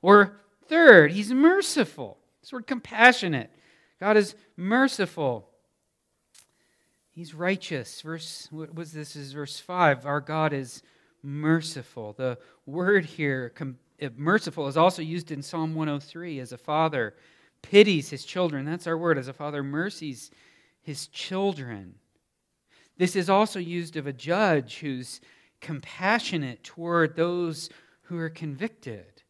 Or 0.00 0.36
third, 0.68 1.10
he's 1.10 1.32
merciful. 1.32 2.18
This 2.40 2.52
word 2.52 2.68
compassionate. 2.68 3.50
God 3.98 4.16
is 4.16 4.36
merciful. 4.56 5.48
He's 7.10 7.34
righteous. 7.34 8.00
Verse 8.00 8.46
what 8.52 8.72
was 8.72 8.92
this? 8.92 9.16
Is 9.16 9.32
verse 9.32 9.58
five. 9.58 10.06
Our 10.06 10.20
God 10.20 10.52
is 10.52 10.84
merciful. 11.20 12.12
The 12.12 12.38
word 12.64 13.06
here, 13.06 13.52
eh, 13.98 14.10
merciful, 14.16 14.68
is 14.68 14.76
also 14.76 15.02
used 15.02 15.32
in 15.32 15.42
Psalm 15.42 15.74
103 15.74 16.38
as 16.38 16.52
a 16.52 16.58
father 16.58 17.16
pities 17.60 18.08
his 18.08 18.24
children. 18.24 18.64
That's 18.64 18.86
our 18.86 18.96
word. 18.96 19.18
As 19.18 19.26
a 19.26 19.32
father 19.32 19.64
mercies 19.64 20.30
his 20.80 21.08
children. 21.08 21.96
This 22.96 23.16
is 23.16 23.28
also 23.28 23.58
used 23.58 23.96
of 23.96 24.06
a 24.06 24.12
judge 24.12 24.78
who's 24.78 25.20
compassionate 25.60 26.62
toward 26.62 27.16
those 27.16 27.70
who 28.02 28.18
are 28.18 28.30
convicted. 28.30 29.22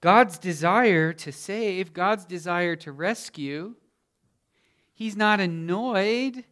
God's 0.00 0.38
desire 0.38 1.12
to 1.12 1.32
save, 1.32 1.92
God's 1.92 2.24
desire 2.24 2.76
to 2.76 2.92
rescue, 2.92 3.74
He's 5.00 5.16
not 5.16 5.40
annoyed 5.40 6.44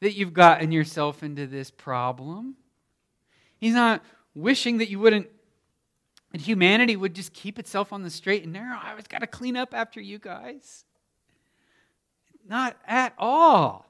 that 0.00 0.12
you've 0.12 0.32
gotten 0.32 0.70
yourself 0.70 1.24
into 1.24 1.48
this 1.48 1.68
problem. 1.68 2.54
He's 3.56 3.74
not 3.74 4.04
wishing 4.36 4.78
that 4.78 4.88
you 4.88 5.00
wouldn't, 5.00 5.26
that 6.30 6.42
humanity 6.42 6.94
would 6.94 7.12
just 7.12 7.32
keep 7.32 7.58
itself 7.58 7.92
on 7.92 8.04
the 8.04 8.10
straight 8.10 8.44
and 8.44 8.52
narrow. 8.52 8.78
I 8.80 8.94
was 8.94 9.08
got 9.08 9.18
to 9.22 9.26
clean 9.26 9.56
up 9.56 9.74
after 9.74 10.00
you 10.00 10.20
guys. 10.20 10.84
Not 12.46 12.76
at 12.86 13.14
all. 13.18 13.84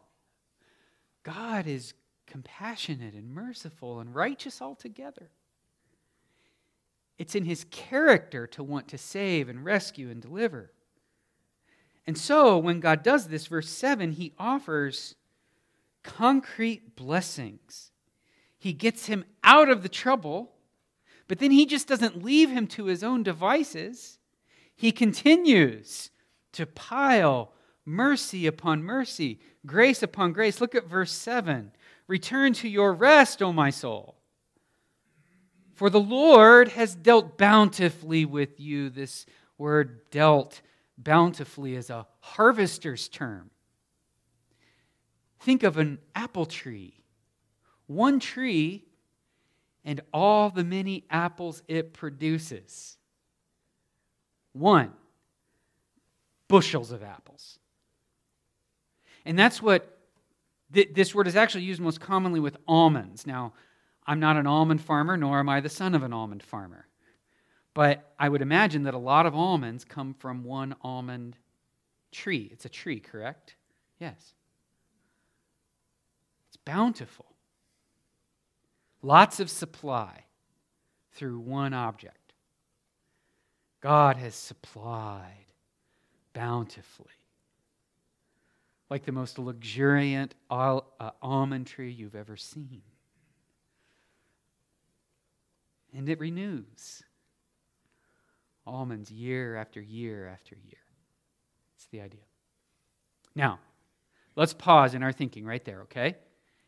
God 1.25 1.67
is 1.67 1.95
compassionate 2.27 3.15
and 3.15 3.35
merciful 3.35 3.99
and 3.99 4.15
righteous 4.15 4.63
altogether. 4.63 5.31
It's 7.19 7.35
in 7.35 7.45
his 7.45 7.65
character 7.71 8.47
to 8.49 8.63
want 8.63 8.89
to 8.89 8.99
save 8.99 9.49
and 9.49 9.65
rescue 9.65 10.11
and 10.11 10.21
deliver. 10.21 10.71
And 12.07 12.19
so, 12.19 12.59
when 12.59 12.81
God 12.81 13.03
does 13.03 13.29
this, 13.29 13.47
verse 13.47 13.69
7, 13.69 14.13
he 14.13 14.33
offers 14.39 15.15
concrete 16.03 16.97
blessings. 16.97 17.91
He 18.59 18.73
gets 18.73 19.07
him 19.07 19.25
out 19.43 19.71
of 19.71 19.83
the 19.83 19.89
trouble, 19.89 20.53
but 21.29 21.39
then 21.39 21.51
he 21.51 21.65
just 21.65 21.89
doesn't 21.89 22.23
leave 22.23 22.51
him 22.51 22.67
to 22.69 22.87
his 22.87 23.03
own 23.03 23.23
devices. 23.23 24.19
He 24.75 24.93
continues 24.93 26.11
to 26.53 26.67
pile 26.67 27.53
mercy 27.85 28.47
upon 28.47 28.83
mercy, 28.83 29.41
grace 29.67 30.03
upon 30.03 30.33
grace. 30.33 30.61
Look 30.61 30.75
at 30.75 30.87
verse 30.87 31.13
7. 31.13 31.73
Return 32.07 32.53
to 32.55 32.69
your 32.69 32.93
rest, 32.93 33.43
O 33.43 33.53
my 33.53 33.71
soul. 33.71 34.17
For 35.75 35.91
the 35.91 36.01
Lord 36.01 36.69
has 36.69 36.95
dealt 36.95 37.37
bountifully 37.37 38.25
with 38.25 38.61
you. 38.61 38.91
This 38.91 39.27
word 39.59 40.11
dealt 40.11 40.61
bountifully 40.97 41.75
is 41.75 41.91
a 41.91 42.07
harvester's 42.21 43.09
term. 43.09 43.51
Think 45.41 45.63
of 45.63 45.77
an 45.77 45.99
apple 46.15 46.47
tree. 46.47 47.03
One 47.87 48.21
tree 48.21 48.85
and 49.85 50.01
all 50.13 50.49
the 50.51 50.65
many 50.65 51.05
apples 51.11 51.63
it 51.69 51.93
produces. 51.93 52.97
One. 54.53 54.93
Bushels 56.49 56.93
of 56.93 57.03
apples. 57.03 57.59
And 59.25 59.39
that's 59.39 59.63
what 59.63 59.99
th- 60.73 60.91
this 60.95 61.15
word 61.15 61.27
is 61.27 61.37
actually 61.37 61.65
used 61.65 61.81
most 61.81 62.01
commonly 62.01 62.41
with 62.41 62.57
almonds. 62.69 63.27
Now, 63.27 63.53
I'm 64.07 64.21
not 64.21 64.37
an 64.37 64.47
almond 64.47 64.83
farmer, 64.83 65.17
nor 65.17 65.39
am 65.39 65.49
I 65.49 65.61
the 65.61 65.69
son 65.69 65.95
of 65.95 66.03
an 66.03 66.13
almond 66.13 66.43
farmer. 66.43 66.87
But 67.73 68.13
I 68.19 68.29
would 68.29 68.43
imagine 68.43 68.85
that 68.85 68.95
a 68.95 68.99
lot 68.99 69.27
of 69.27 69.35
almonds 69.35 69.85
come 69.85 70.15
from 70.15 70.45
one 70.45 70.77
almond 70.83 71.37
tree. 72.13 72.49
It's 72.53 72.65
a 72.65 72.69
tree, 72.69 73.01
correct? 73.01 73.57
Yes. 73.99 74.35
It's 76.49 76.57
bountiful. 76.65 77.27
Lots 79.03 79.41
of 79.41 79.51
supply 79.51 80.25
through 81.13 81.41
one 81.41 81.73
object. 81.73 82.33
God 83.81 84.17
has 84.17 84.35
supplied 84.35 85.47
bountifully. 86.33 87.11
Like 88.91 89.05
the 89.05 89.13
most 89.13 89.39
luxuriant 89.39 90.35
uh, 90.51 90.81
almond 91.23 91.67
tree 91.67 91.91
you've 91.91 92.15
ever 92.15 92.37
seen. 92.37 92.83
And 95.97 96.09
it 96.09 96.21
renews 96.21 97.03
almonds 98.67 99.11
year 99.11 99.57
after 99.57 99.81
year 99.81 100.29
after 100.29 100.57
year. 100.57 100.79
It's 101.77 101.87
the 101.87 102.01
idea. 102.01 102.21
Now, 103.35 103.59
let's 104.37 104.53
pause 104.53 104.95
in 104.95 105.03
our 105.03 105.13
thinking 105.13 105.45
right 105.45 105.65
there, 105.65 105.83
okay? 105.83 106.17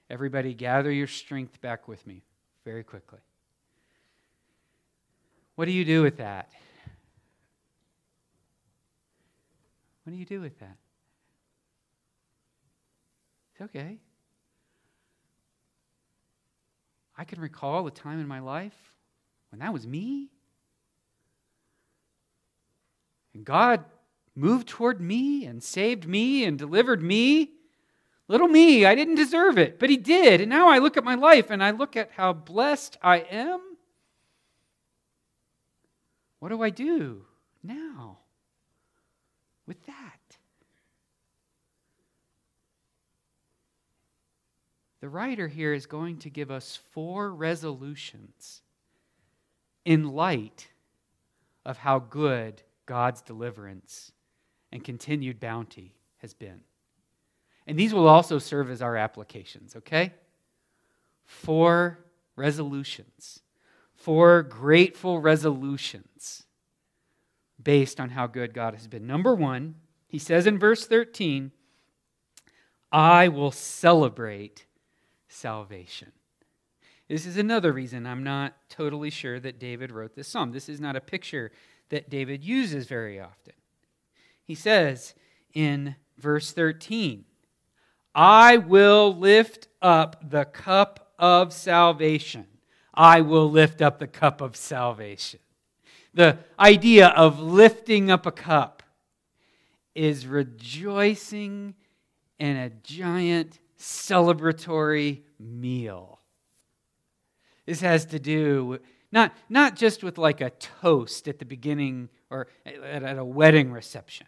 Everybody, 0.09 0.55
gather 0.55 0.91
your 0.91 1.07
strength 1.07 1.61
back 1.61 1.89
with 1.89 2.07
me 2.07 2.23
very 2.65 2.85
quickly. 2.85 3.21
What 5.57 5.65
do 5.65 5.73
you 5.73 5.85
do 5.85 6.03
with 6.03 6.19
that? 6.19 6.51
What 10.05 10.13
do 10.13 10.17
you 10.19 10.27
do 10.27 10.41
with 10.41 10.59
that? 10.61 10.77
It's 13.57 13.71
okay. 13.71 13.97
I 17.17 17.25
can 17.25 17.41
recall 17.41 17.87
a 17.87 17.91
time 17.91 18.21
in 18.21 18.29
my 18.29 18.41
life 18.41 18.93
when 19.51 19.61
that 19.61 19.73
was 19.73 19.87
me. 19.87 20.29
And 23.33 23.47
God 23.47 23.83
moved 24.35 24.69
toward 24.69 25.01
me 25.01 25.47
and 25.47 25.63
saved 25.63 26.07
me 26.07 26.45
and 26.45 26.59
delivered 26.59 27.03
me. 27.03 27.53
Little 28.29 28.49
me, 28.49 28.85
I 28.85 28.95
didn't 28.95 29.15
deserve 29.15 29.57
it, 29.57 29.79
but 29.79 29.89
He 29.89 29.97
did. 29.97 30.43
And 30.43 30.51
now 30.51 30.69
I 30.69 30.77
look 30.77 30.99
at 30.99 31.05
my 31.05 31.15
life 31.15 31.49
and 31.49 31.65
I 31.65 31.71
look 31.71 31.97
at 31.97 32.11
how 32.11 32.35
blessed 32.35 32.99
I 33.01 33.21
am. 33.21 33.61
What 36.41 36.51
do 36.51 36.63
I 36.63 36.69
do 36.69 37.25
now 37.63 38.19
with 39.67 39.83
that? 39.87 40.06
The 45.07 45.11
writer 45.11 45.47
here 45.47 45.73
is 45.73 45.87
going 45.87 46.19
to 46.19 46.31
give 46.31 46.51
us 46.51 46.81
four 46.91 47.33
resolutions 47.33 48.63
in 49.85 50.11
light 50.15 50.67
of 51.65 51.79
how 51.79 52.01
good 52.01 52.61
God's 52.87 53.23
deliverance 53.23 54.11
and 54.73 54.83
continued 54.83 55.39
bounty 55.39 55.95
has 56.17 56.35
been. 56.35 56.59
And 57.69 57.79
these 57.79 57.95
will 57.95 58.09
also 58.09 58.41
serve 58.41 58.69
as 58.69 58.83
our 58.83 58.97
applications, 58.97 59.77
okay? 59.77 60.13
Four 61.25 62.01
resolutions, 62.35 63.39
four 63.95 64.43
grateful 64.43 65.21
resolutions 65.21 66.43
based 67.63 68.01
on 68.01 68.09
how 68.09 68.27
good 68.27 68.53
God 68.53 68.75
has 68.75 68.89
been. 68.89 69.07
Number 69.07 69.37
one, 69.37 69.77
he 70.09 70.19
says 70.19 70.49
in 70.49 70.59
verse 70.59 70.85
13, 70.85 71.53
I 72.91 73.29
will 73.29 73.53
celebrate 73.53 74.66
salvation. 75.29 76.13
This 77.09 77.27
is 77.27 77.37
another 77.37 77.73
reason 77.73 78.07
I'm 78.07 78.25
not 78.25 78.55
totally 78.69 79.11
sure 79.11 79.39
that 79.41 79.59
David 79.61 79.93
wrote 79.93 80.15
this 80.15 80.29
psalm. 80.29 80.53
This 80.53 80.69
is 80.69 80.81
not 80.81 80.97
a 80.97 81.01
picture 81.01 81.53
that 81.89 82.11
David 82.11 82.43
uses 82.43 82.87
very 82.87 83.21
often. 83.21 83.53
He 84.43 84.55
says 84.55 85.15
in 85.55 85.95
verse 86.19 86.53
13, 86.53 87.25
I 88.15 88.57
will 88.57 89.15
lift 89.15 89.69
up 89.81 90.31
the 90.31 90.45
cup 90.45 91.13
of 91.19 91.53
salvation. 91.53 92.47
I 92.93 93.21
will 93.21 93.51
lift 93.51 93.83
up 93.83 93.99
the 93.99 94.07
cup 94.07 94.41
of 94.41 94.57
salvation. 94.57 95.41
The 96.15 96.39
idea 96.59 97.09
of 97.09 97.41
lifting 97.41 98.11
up 98.11 98.25
a 98.25 98.33
cup 98.33 98.83
is 99.95 100.27
rejoicing 100.27 101.75
in 102.39 102.57
a 102.57 102.71
giant 102.71 103.59
celebratory 103.79 105.23
meal. 105.39 106.21
This 107.67 107.81
has 107.81 108.07
to 108.07 108.19
do 108.19 108.79
not, 109.13 109.33
not 109.49 109.77
just 109.77 110.03
with 110.03 110.19
like 110.19 110.41
a 110.41 110.51
toast 110.51 111.29
at 111.29 111.39
the 111.39 111.45
beginning 111.45 112.09
or 112.31 112.49
at, 112.65 113.03
at 113.03 113.19
a 113.19 113.25
wedding 113.25 113.73
reception. 113.73 114.27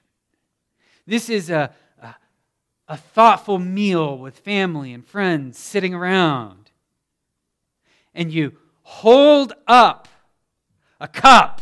This 1.07 1.29
is 1.29 1.51
a, 1.51 1.73
a, 2.01 2.15
a 2.87 2.97
thoughtful 2.97 3.59
meal 3.59 4.17
with 4.17 4.39
family 4.39 4.93
and 4.93 5.07
friends 5.07 5.59
sitting 5.59 5.95
around. 5.95 6.71
And 8.15 8.33
you 8.33 8.57
hold 8.83 9.53
up 9.67 10.09
a 11.01 11.09
cup 11.09 11.61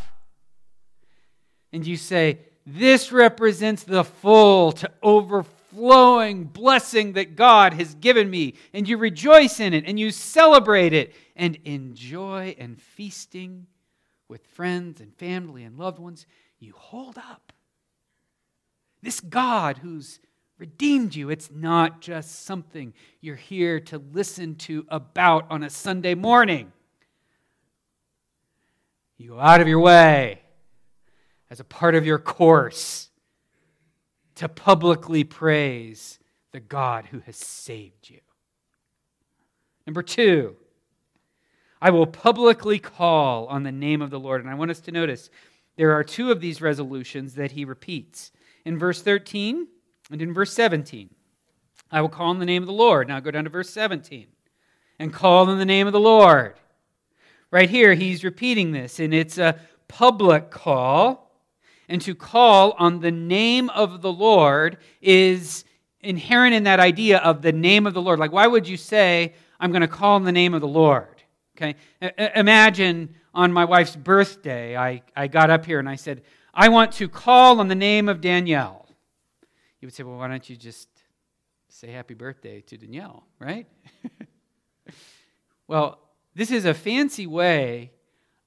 and 1.73 1.87
you 1.87 1.97
say, 1.97 2.41
This 2.65 3.13
represents 3.13 3.83
the 3.83 4.05
full 4.05 4.73
to 4.73 4.91
overflowing 5.03 5.56
blessing 5.77 7.13
that 7.13 7.37
God 7.37 7.75
has 7.75 7.95
given 7.95 8.29
me. 8.31 8.55
And 8.73 8.89
you 8.89 8.97
rejoice 8.97 9.61
in 9.61 9.75
it 9.75 9.85
and 9.87 9.99
you 9.99 10.11
celebrate 10.11 10.93
it 10.93 11.15
and 11.35 11.59
enjoy 11.65 12.57
and 12.59 12.81
feasting 12.81 13.67
with 14.29 14.47
friends 14.47 15.01
and 15.01 15.15
family 15.15 15.63
and 15.65 15.79
loved 15.79 15.99
ones. 15.99 16.27
You 16.59 16.73
hold 16.77 17.19
up 17.19 17.53
this 19.03 19.21
God 19.21 19.79
who's 19.79 20.19
redeemed 20.59 21.15
you. 21.15 21.31
It's 21.31 21.51
not 21.51 22.01
just 22.01 22.45
something 22.45 22.95
you're 23.21 23.37
here 23.37 23.79
to 23.81 23.99
listen 23.99 24.57
to 24.57 24.87
about 24.89 25.47
on 25.51 25.63
a 25.63 25.71
Sunday 25.71 26.15
morning. 26.15 26.73
You 29.19 29.31
go 29.31 29.41
out 29.41 29.61
of 29.61 29.69
your 29.69 29.81
way 29.81 30.41
as 31.51 31.61
a 31.61 31.65
part 31.65 31.95
of 31.95 32.05
your 32.05 32.19
course 32.19 33.09
to 34.37 34.49
publicly 34.49 35.25
praise 35.25 36.19
the 36.53 36.61
God 36.61 37.07
who 37.07 37.21
has 37.21 37.37
saved 37.37 38.09
you. 38.09 38.21
Number 39.87 40.03
two, 40.03 40.57
I 41.81 41.91
will 41.91 42.07
publicly 42.07 42.79
call 42.79 43.47
on 43.47 43.63
the 43.63 43.73
name 43.73 44.03
of 44.03 44.11
the 44.11 44.21
Lord. 44.21 44.41
And 44.41 44.51
I 44.51 44.55
want 44.55 44.71
us 44.71 44.81
to 44.81 44.93
notice 44.93 45.31
there 45.77 45.93
are 45.93 46.05
two 46.05 46.31
of 46.31 46.41
these 46.41 46.63
resolutions 46.63 47.35
that 47.35 47.53
he 47.53 47.65
repeats 47.65 48.33
in 48.65 48.79
verse 48.79 49.03
13 49.03 49.67
and 50.11 50.23
in 50.23 50.33
verse 50.33 50.53
17. 50.53 51.11
I 51.91 52.01
will 52.01 52.09
call 52.09 52.31
on 52.31 52.39
the 52.39 52.47
name 52.47 52.63
of 52.63 52.67
the 52.67 52.73
Lord. 52.73 53.09
Now 53.09 53.21
go 53.21 53.31
down 53.31 53.45
to 53.45 53.51
verse 53.51 53.71
17 53.71 54.27
and 54.99 55.13
call 55.13 55.49
on 55.49 55.59
the 55.59 55.65
name 55.65 55.87
of 55.87 55.93
the 55.93 56.01
Lord. 56.01 56.55
Right 57.51 57.71
here, 57.71 57.95
he's 57.95 58.25
repeating 58.25 58.73
this, 58.73 58.99
and 58.99 59.15
it's 59.15 59.39
a 59.39 59.61
public 59.87 60.51
call. 60.51 61.26
And 61.89 62.01
to 62.03 62.15
call 62.15 62.73
on 62.79 63.01
the 63.01 63.13
name 63.13 63.71
of 63.71 64.03
the 64.03 64.13
Lord 64.13 64.79
is 65.01 65.65
inherent 66.01 66.55
in 66.55 66.65
that 66.65 66.81
idea 66.81 67.19
of 67.19 67.43
the 67.43 67.53
name 67.53 67.87
of 67.87 67.95
the 67.95 68.03
Lord. 68.03 68.19
Like, 68.19 68.33
why 68.33 68.47
would 68.47 68.67
you 68.67 68.77
say, 68.77 69.35
I'm 69.61 69.71
going 69.71 69.83
to 69.83 69.89
call 69.89 70.17
on 70.17 70.25
the 70.25 70.33
name 70.33 70.55
of 70.55 70.61
the 70.61 70.69
Lord? 70.69 71.23
Okay? 71.57 71.77
Imagine 72.35 73.15
on 73.35 73.53
my 73.53 73.65
wife's 73.65 73.97
birthday, 73.97 74.77
I, 74.77 75.03
I 75.15 75.27
got 75.27 75.51
up 75.51 75.65
here 75.65 75.79
and 75.79 75.89
I 75.89 75.97
said, 75.97 76.23
I 76.53 76.69
want 76.69 76.93
to 76.93 77.09
call 77.09 77.61
on 77.61 77.69
the 77.69 77.75
name 77.75 78.09
of 78.09 78.21
Danielle. 78.21 78.89
You 79.81 79.87
would 79.87 79.95
say, 79.95 80.03
well, 80.03 80.17
why 80.17 80.29
don't 80.29 80.49
you 80.49 80.57
just 80.57 80.89
say 81.69 81.91
happy 81.91 82.15
birthday 82.15 82.63
to 82.63 82.79
Danielle, 82.79 83.25
right? 83.39 83.67
well, 85.69 85.99
this 86.35 86.51
is 86.51 86.65
a 86.65 86.73
fancy 86.73 87.27
way 87.27 87.93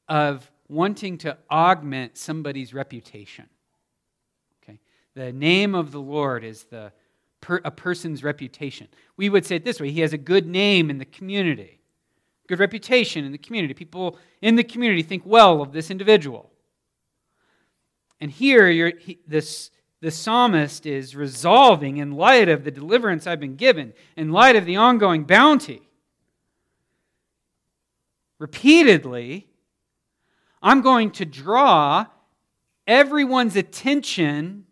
of 0.07 0.49
wanting 0.69 1.17
to 1.17 1.37
augment 1.51 2.17
somebody's 2.17 2.73
reputation. 2.73 3.45
Okay? 4.63 4.79
The 5.15 5.33
name 5.33 5.75
of 5.75 5.91
the 5.91 5.99
Lord 5.99 6.43
is 6.43 6.63
the 6.65 6.93
per, 7.41 7.59
a 7.65 7.71
person's 7.71 8.23
reputation. 8.23 8.87
We 9.17 9.29
would 9.29 9.45
say 9.45 9.57
it 9.57 9.65
this 9.65 9.81
way 9.81 9.91
he 9.91 10.01
has 10.01 10.13
a 10.13 10.17
good 10.17 10.47
name 10.47 10.89
in 10.89 10.99
the 10.99 11.05
community, 11.05 11.81
good 12.47 12.59
reputation 12.59 13.25
in 13.25 13.31
the 13.31 13.37
community. 13.37 13.73
People 13.73 14.17
in 14.41 14.55
the 14.55 14.63
community 14.63 15.01
think 15.01 15.23
well 15.25 15.61
of 15.61 15.73
this 15.73 15.89
individual. 15.89 16.51
And 18.21 18.29
here, 18.29 18.93
he, 18.97 19.19
this, 19.25 19.71
the 20.01 20.11
psalmist 20.11 20.85
is 20.85 21.15
resolving, 21.15 21.97
in 21.97 22.11
light 22.11 22.49
of 22.49 22.63
the 22.63 22.71
deliverance 22.71 23.25
I've 23.25 23.39
been 23.39 23.55
given, 23.55 23.93
in 24.17 24.31
light 24.31 24.55
of 24.55 24.65
the 24.65 24.75
ongoing 24.75 25.23
bounty, 25.23 25.81
repeatedly, 28.37 29.48
I'm 30.61 30.81
going 30.81 31.11
to 31.11 31.25
draw 31.25 32.05
everyone's 32.87 33.55
attention 33.55 34.65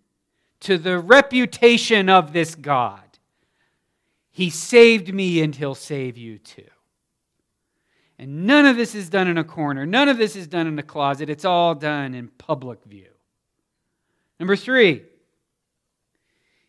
to 0.62 0.78
the 0.78 1.00
reputation 1.00 2.10
of 2.10 2.34
this 2.34 2.56
God. 2.56 3.02
He 4.32 4.50
saved 4.50 5.14
me, 5.14 5.42
and 5.42 5.56
He'll 5.56 5.76
save 5.76 6.18
you 6.18 6.40
too. 6.40 6.64
And 8.20 8.48
none 8.48 8.66
of 8.66 8.78
this 8.78 8.96
is 8.96 9.10
done 9.10 9.28
in 9.28 9.38
a 9.38 9.44
corner. 9.44 9.86
None 9.86 10.10
of 10.10 10.18
this 10.18 10.36
is 10.36 10.48
done 10.48 10.68
in 10.68 10.78
a 10.80 10.84
closet. 10.84 11.30
It's 11.30 11.46
all 11.46 11.76
done 11.76 12.16
in 12.16 12.30
public 12.30 12.84
view. 12.84 13.10
Number 14.40 14.56
three, 14.56 15.04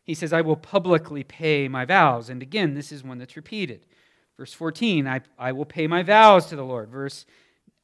he 0.05 0.15
says, 0.15 0.33
I 0.33 0.41
will 0.41 0.57
publicly 0.57 1.25
pay 1.25 1.69
my 1.69 1.85
vows. 1.85 2.31
And 2.31 2.43
again, 2.43 2.75
this 2.75 2.93
is 2.93 3.05
one 3.05 3.19
that's 3.19 3.37
repeated. 3.37 3.85
Verse 4.37 4.53
14, 4.53 5.07
I, 5.07 5.21
I 5.39 5.53
will 5.53 5.65
pay 5.65 5.87
my 5.87 6.03
vows 6.03 6.47
to 6.47 6.57
the 6.57 6.65
Lord. 6.65 6.91
Verse 6.91 7.27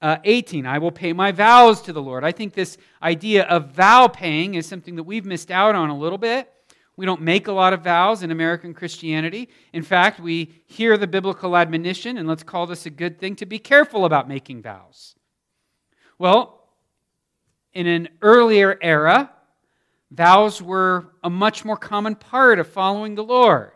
uh, 0.05 0.19
18, 0.25 0.67
I 0.67 0.79
will 0.79 0.93
pay 0.93 1.13
my 1.13 1.33
vows 1.33 1.81
to 1.83 1.93
the 1.93 2.03
Lord. 2.03 2.25
I 2.25 2.33
think 2.33 2.53
this 2.53 2.77
idea 3.03 3.45
of 3.45 3.71
vow 3.71 4.07
paying 4.07 4.55
is 4.55 4.67
something 4.67 4.97
that 4.97 5.05
we've 5.05 5.25
missed 5.25 5.51
out 5.51 5.75
on 5.75 5.91
a 5.91 5.97
little 5.97 6.19
bit. 6.19 6.51
We 6.97 7.07
don't 7.07 7.23
make 7.23 7.49
a 7.49 7.53
lot 7.53 7.73
of 7.73 7.83
vows 7.83 8.23
in 8.23 8.31
American 8.31 8.75
Christianity. 8.75 9.49
In 9.73 9.83
fact, 9.83 10.21
we 10.21 10.63
hear 10.67 10.97
the 10.97 11.07
biblical 11.07 11.57
admonition, 11.57 12.19
and 12.19 12.29
let's 12.29 12.43
call 12.43 12.67
this 12.67 12.87
a 12.87 12.91
good 12.91 13.19
thing, 13.19 13.35
to 13.37 13.47
be 13.47 13.59
careful 13.59 14.05
about 14.05 14.29
making 14.29 14.63
vows. 14.63 15.15
Well, 16.19 16.69
in 17.73 17.87
an 17.87 18.11
earlier 18.23 18.79
era, 18.81 19.31
Vows 20.15 20.63
were 20.63 21.13
a 21.25 21.31
much 21.31 21.65
more 21.65 21.77
common 21.77 22.15
part 22.15 22.61
of 22.61 22.69
following 22.69 23.17
the 23.17 23.25
Lord. 23.25 23.73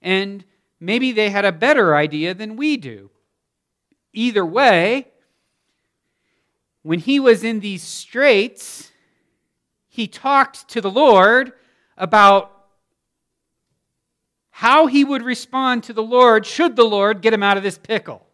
And 0.00 0.44
maybe 0.78 1.10
they 1.10 1.30
had 1.30 1.44
a 1.44 1.50
better 1.50 1.96
idea 1.96 2.32
than 2.32 2.56
we 2.56 2.76
do. 2.76 3.10
Either 4.12 4.46
way, 4.46 5.11
when 6.82 6.98
he 6.98 7.20
was 7.20 7.44
in 7.44 7.60
these 7.60 7.82
straits, 7.82 8.90
he 9.88 10.06
talked 10.06 10.68
to 10.68 10.80
the 10.80 10.90
Lord 10.90 11.52
about 11.96 12.50
how 14.50 14.86
he 14.86 15.04
would 15.04 15.22
respond 15.22 15.84
to 15.84 15.92
the 15.92 16.02
Lord 16.02 16.46
should 16.46 16.76
the 16.76 16.84
Lord 16.84 17.20
get 17.20 17.32
him 17.32 17.42
out 17.42 17.56
of 17.56 17.62
this 17.62 17.78
pickle. 17.78 18.26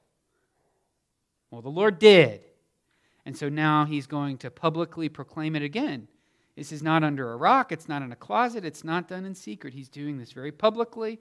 Well, 1.51 1.63
the 1.63 1.69
Lord 1.69 1.99
did. 1.99 2.41
And 3.25 3.37
so 3.37 3.49
now 3.49 3.85
he's 3.85 4.07
going 4.07 4.39
to 4.39 4.51
publicly 4.51 5.09
proclaim 5.09 5.55
it 5.55 5.63
again. 5.63 6.09
This 6.57 6.73
is 6.73 6.83
not 6.83 7.05
under 7.05 7.33
a 7.33 7.37
rock, 7.37 7.71
it's 7.71 7.89
not 7.89 8.03
in 8.03 8.11
a 8.11 8.17
closet, 8.17 8.65
it's 8.65 8.83
not 8.83 9.07
done 9.07 9.25
in 9.25 9.35
secret. 9.35 9.75
He's 9.75 9.89
doing 9.89 10.19
this 10.19 10.33
very 10.33 10.51
publicly, 10.51 11.21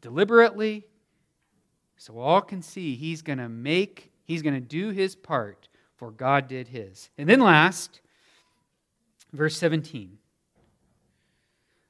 deliberately, 0.00 0.84
so 1.96 2.18
all 2.18 2.42
can 2.42 2.60
see 2.60 2.94
he's 2.94 3.22
going 3.22 3.38
to 3.38 3.48
make, 3.48 4.12
he's 4.24 4.42
going 4.42 4.54
to 4.54 4.60
do 4.60 4.90
his 4.90 5.16
part, 5.16 5.68
for 6.04 6.10
God 6.10 6.48
did 6.48 6.68
his. 6.68 7.08
And 7.16 7.26
then 7.26 7.40
last, 7.40 8.02
verse 9.32 9.56
17 9.56 10.18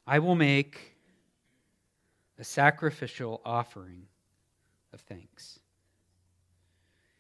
I 0.06 0.18
will 0.20 0.36
make 0.36 0.94
a 2.38 2.44
sacrificial 2.44 3.40
offering 3.44 4.06
of 4.92 5.00
thanks. 5.00 5.58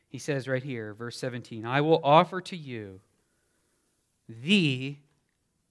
He 0.08 0.18
says 0.18 0.46
right 0.46 0.62
here, 0.62 0.94
verse 0.94 1.16
17, 1.18 1.66
I 1.66 1.80
will 1.80 2.00
offer 2.04 2.40
to 2.42 2.56
you 2.56 3.00
the 4.28 4.96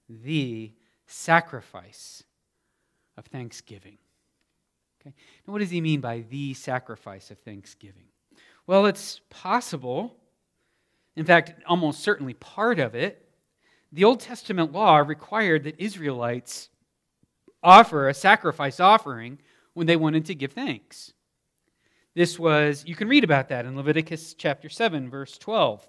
the 0.09 0.73
sacrifice 1.07 2.23
of 3.15 3.25
thanksgiving. 3.27 3.97
Okay? 4.99 5.15
Now, 5.47 5.53
what 5.53 5.59
does 5.59 5.69
he 5.69 5.79
mean 5.79 6.01
by 6.01 6.25
the 6.29 6.53
sacrifice 6.53 7.31
of 7.31 7.37
thanksgiving? 7.39 8.09
Well, 8.67 8.87
it's 8.87 9.21
possible, 9.29 10.17
in 11.15 11.25
fact, 11.25 11.53
almost 11.67 12.01
certainly 12.01 12.33
part 12.33 12.79
of 12.79 12.95
it. 12.95 13.27
The 13.91 14.03
Old 14.03 14.19
Testament 14.19 14.71
law 14.71 14.97
required 14.97 15.63
that 15.65 15.79
Israelites 15.79 16.69
offer 17.61 18.09
a 18.09 18.13
sacrifice 18.13 18.79
offering 18.79 19.39
when 19.73 19.87
they 19.87 19.95
wanted 19.95 20.25
to 20.25 20.35
give 20.35 20.53
thanks. 20.53 21.13
This 22.15 22.37
was, 22.37 22.83
you 22.85 22.95
can 22.95 23.07
read 23.07 23.23
about 23.23 23.49
that 23.49 23.65
in 23.65 23.75
Leviticus 23.75 24.33
chapter 24.35 24.69
7, 24.69 25.09
verse 25.09 25.37
12. 25.37 25.87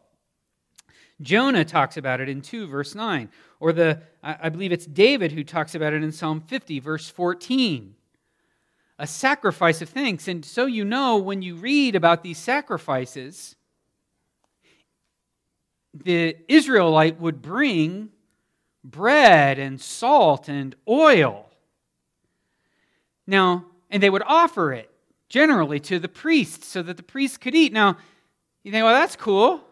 Jonah 1.20 1.64
talks 1.64 1.97
about 1.97 2.20
it 2.20 2.29
in 2.29 2.41
2, 2.41 2.66
verse 2.66 2.95
9. 2.95 3.29
Or 3.61 3.72
the, 3.72 4.03
I 4.22 4.49
believe 4.49 4.72
it's 4.72 4.87
David 4.87 5.33
who 5.33 5.45
talks 5.45 5.75
about 5.75 5.93
it 5.93 6.03
in 6.03 6.12
Psalm 6.12 6.41
50, 6.41 6.81
verse 6.81 7.09
14. 7.09 7.95
A 8.99 9.07
sacrifice 9.07 9.83
of 9.83 9.89
thanks. 9.89 10.29
And 10.29 10.45
so 10.45 10.66
you 10.66 10.85
know 10.85 11.16
when 11.18 11.43
you 11.43 11.57
read 11.57 11.95
about 11.95 12.22
these 12.22 12.39
sacrifices, 12.39 13.57
the 15.95 16.36
Israelite 16.49 17.20
would 17.20 17.40
bring 17.40 18.11
bread 18.82 19.59
and 19.59 19.80
salt 19.80 20.49
and 20.49 20.74
oil. 20.88 21.49
Now, 23.26 23.66
and 23.90 24.03
they 24.03 24.11
would 24.11 24.24
offer 24.26 24.72
it 24.72 24.90
generally 25.28 25.80
to 25.80 25.99
the 25.99 26.09
priest 26.09 26.64
so 26.64 26.82
that 26.82 26.97
the 26.97 27.03
priest 27.03 27.40
could 27.40 27.55
eat. 27.55 27.72
Now, 27.72 27.97
you 28.62 28.72
think, 28.72 28.84
well, 28.84 28.95
that's 28.95 29.16
cool. 29.16 29.62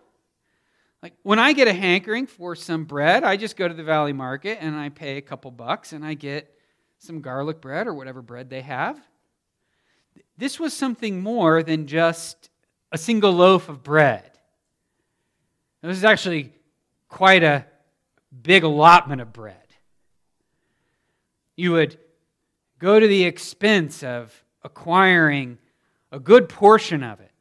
Like 1.02 1.14
when 1.22 1.38
I 1.38 1.52
get 1.52 1.66
a 1.66 1.72
hankering 1.72 2.26
for 2.26 2.54
some 2.54 2.84
bread, 2.84 3.24
I 3.24 3.36
just 3.36 3.56
go 3.56 3.66
to 3.66 3.74
the 3.74 3.82
valley 3.82 4.12
market 4.12 4.58
and 4.60 4.76
I 4.76 4.88
pay 4.88 5.16
a 5.16 5.22
couple 5.22 5.50
bucks 5.50 5.92
and 5.92 6.04
I 6.04 6.14
get 6.14 6.54
some 6.98 7.20
garlic 7.20 7.60
bread 7.60 7.88
or 7.88 7.94
whatever 7.94 8.22
bread 8.22 8.48
they 8.48 8.60
have. 8.60 9.00
This 10.36 10.60
was 10.60 10.72
something 10.72 11.20
more 11.20 11.62
than 11.62 11.86
just 11.86 12.50
a 12.92 12.98
single 12.98 13.32
loaf 13.32 13.68
of 13.68 13.82
bread. 13.82 14.31
This 15.82 15.96
is 15.96 16.04
actually 16.04 16.52
quite 17.08 17.42
a 17.42 17.66
big 18.42 18.62
allotment 18.62 19.20
of 19.20 19.32
bread. 19.32 19.56
You 21.56 21.72
would 21.72 21.98
go 22.78 22.98
to 22.98 23.06
the 23.06 23.24
expense 23.24 24.02
of 24.02 24.44
acquiring 24.62 25.58
a 26.12 26.20
good 26.20 26.48
portion 26.48 27.02
of 27.02 27.20
it, 27.20 27.32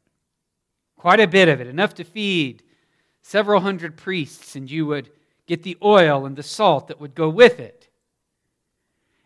quite 0.96 1.20
a 1.20 1.26
bit 1.26 1.48
of 1.48 1.60
it, 1.60 1.66
enough 1.66 1.94
to 1.94 2.04
feed 2.04 2.62
several 3.22 3.60
hundred 3.60 3.96
priests, 3.96 4.56
and 4.56 4.70
you 4.70 4.86
would 4.86 5.10
get 5.46 5.62
the 5.62 5.78
oil 5.82 6.26
and 6.26 6.36
the 6.36 6.42
salt 6.42 6.88
that 6.88 7.00
would 7.00 7.14
go 7.14 7.28
with 7.28 7.60
it. 7.60 7.88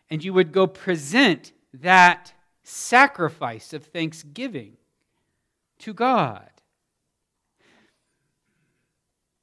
And 0.09 0.23
you 0.23 0.33
would 0.33 0.51
go 0.51 0.67
present 0.67 1.51
that 1.73 2.33
sacrifice 2.63 3.73
of 3.73 3.83
thanksgiving 3.83 4.77
to 5.79 5.93
God. 5.93 6.49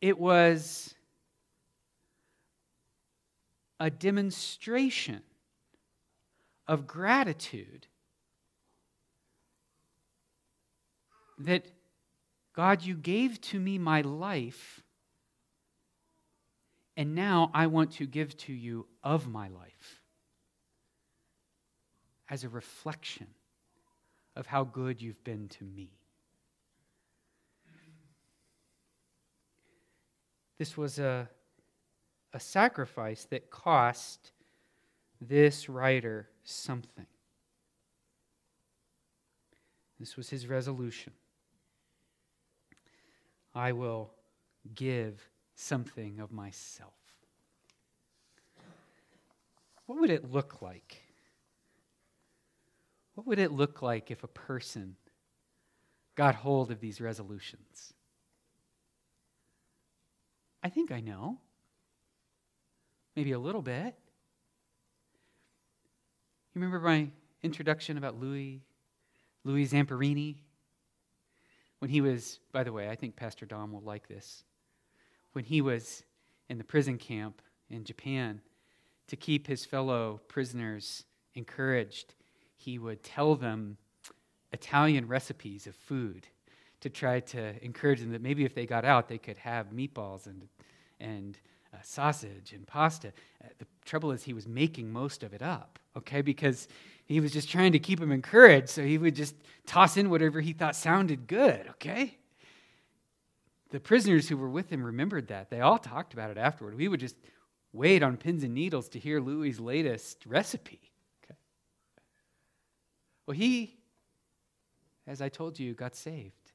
It 0.04 0.18
was 0.18 0.94
a 3.80 3.88
demonstration 3.88 5.22
of 6.68 6.86
gratitude 6.86 7.86
that 11.38 11.72
God, 12.52 12.82
you 12.82 12.96
gave 12.96 13.40
to 13.40 13.58
me 13.58 13.78
my 13.78 14.02
life, 14.02 14.82
and 16.98 17.14
now 17.14 17.50
I 17.54 17.68
want 17.68 17.92
to 17.92 18.04
give 18.04 18.36
to 18.40 18.52
you 18.52 18.86
of 19.02 19.26
my 19.26 19.48
life 19.48 20.02
as 22.28 22.44
a 22.44 22.50
reflection 22.50 23.28
of 24.36 24.48
how 24.48 24.64
good 24.64 25.00
you've 25.00 25.24
been 25.24 25.48
to 25.48 25.64
me. 25.64 25.92
This 30.58 30.76
was 30.76 30.98
a, 30.98 31.28
a 32.32 32.40
sacrifice 32.40 33.24
that 33.30 33.50
cost 33.50 34.32
this 35.20 35.68
writer 35.68 36.28
something. 36.44 37.06
This 39.98 40.16
was 40.16 40.28
his 40.28 40.46
resolution. 40.46 41.12
I 43.54 43.72
will 43.72 44.12
give 44.74 45.28
something 45.54 46.20
of 46.20 46.32
myself. 46.32 46.92
What 49.86 50.00
would 50.00 50.10
it 50.10 50.30
look 50.30 50.60
like? 50.60 51.02
What 53.14 53.26
would 53.26 53.38
it 53.38 53.52
look 53.52 53.80
like 53.80 54.10
if 54.10 54.24
a 54.24 54.28
person 54.28 54.96
got 56.16 56.34
hold 56.34 56.70
of 56.70 56.80
these 56.80 57.00
resolutions? 57.00 57.93
I 60.64 60.68
think 60.70 60.90
I 60.90 60.98
know. 60.98 61.38
Maybe 63.14 63.30
a 63.30 63.38
little 63.38 63.62
bit. 63.62 63.94
You 66.54 66.60
remember 66.60 66.80
my 66.80 67.10
introduction 67.44 67.98
about 67.98 68.18
Louis, 68.18 68.62
Louis 69.44 69.68
Zamperini? 69.68 70.38
when 71.84 71.90
he 71.90 72.00
was, 72.00 72.40
by 72.50 72.64
the 72.64 72.72
way, 72.72 72.88
I 72.88 72.94
think 72.94 73.14
Pastor 73.14 73.44
Dom 73.44 73.70
will 73.70 73.82
like 73.82 74.08
this. 74.08 74.42
When 75.34 75.44
he 75.44 75.60
was 75.60 76.02
in 76.48 76.56
the 76.56 76.64
prison 76.64 76.96
camp 76.96 77.42
in 77.68 77.84
Japan, 77.84 78.40
to 79.08 79.16
keep 79.16 79.46
his 79.46 79.66
fellow 79.66 80.22
prisoners 80.26 81.04
encouraged, 81.34 82.14
he 82.56 82.78
would 82.78 83.02
tell 83.02 83.34
them 83.34 83.76
Italian 84.50 85.06
recipes 85.06 85.66
of 85.66 85.76
food 85.76 86.26
to 86.80 86.88
try 86.88 87.20
to 87.20 87.62
encourage 87.62 88.00
them 88.00 88.12
that 88.12 88.22
maybe 88.22 88.46
if 88.46 88.54
they 88.54 88.64
got 88.64 88.86
out, 88.86 89.06
they 89.06 89.18
could 89.18 89.36
have 89.36 89.66
meatballs 89.66 90.24
and, 90.24 90.48
and 91.00 91.38
uh, 91.72 91.78
sausage 91.82 92.52
and 92.52 92.66
pasta. 92.66 93.08
Uh, 93.42 93.48
the 93.58 93.66
trouble 93.84 94.12
is, 94.12 94.22
he 94.22 94.32
was 94.32 94.46
making 94.46 94.92
most 94.92 95.22
of 95.22 95.32
it 95.32 95.42
up, 95.42 95.78
okay, 95.96 96.22
because 96.22 96.68
he 97.06 97.20
was 97.20 97.32
just 97.32 97.50
trying 97.50 97.72
to 97.72 97.78
keep 97.78 98.00
him 98.00 98.12
encouraged, 98.12 98.68
so 98.68 98.82
he 98.82 98.98
would 98.98 99.14
just 99.14 99.34
toss 99.66 99.96
in 99.96 100.10
whatever 100.10 100.40
he 100.40 100.52
thought 100.52 100.76
sounded 100.76 101.26
good, 101.26 101.68
okay? 101.70 102.18
the 103.74 103.80
prisoners 103.80 104.28
who 104.28 104.36
were 104.36 104.48
with 104.48 104.70
him 104.70 104.84
remembered 104.84 105.26
that. 105.26 105.50
They 105.50 105.60
all 105.60 105.78
talked 105.78 106.12
about 106.12 106.30
it 106.30 106.38
afterward. 106.38 106.76
We 106.76 106.86
would 106.86 107.00
just 107.00 107.16
wait 107.72 108.04
on 108.04 108.16
pins 108.16 108.44
and 108.44 108.54
needles 108.54 108.88
to 108.90 109.00
hear 109.00 109.18
Louis's 109.18 109.58
latest 109.58 110.24
recipe. 110.26 110.92
Okay. 111.24 111.34
Well, 113.26 113.36
he, 113.36 113.76
as 115.08 115.20
I 115.20 115.28
told 115.28 115.58
you, 115.58 115.74
got 115.74 115.96
saved. 115.96 116.52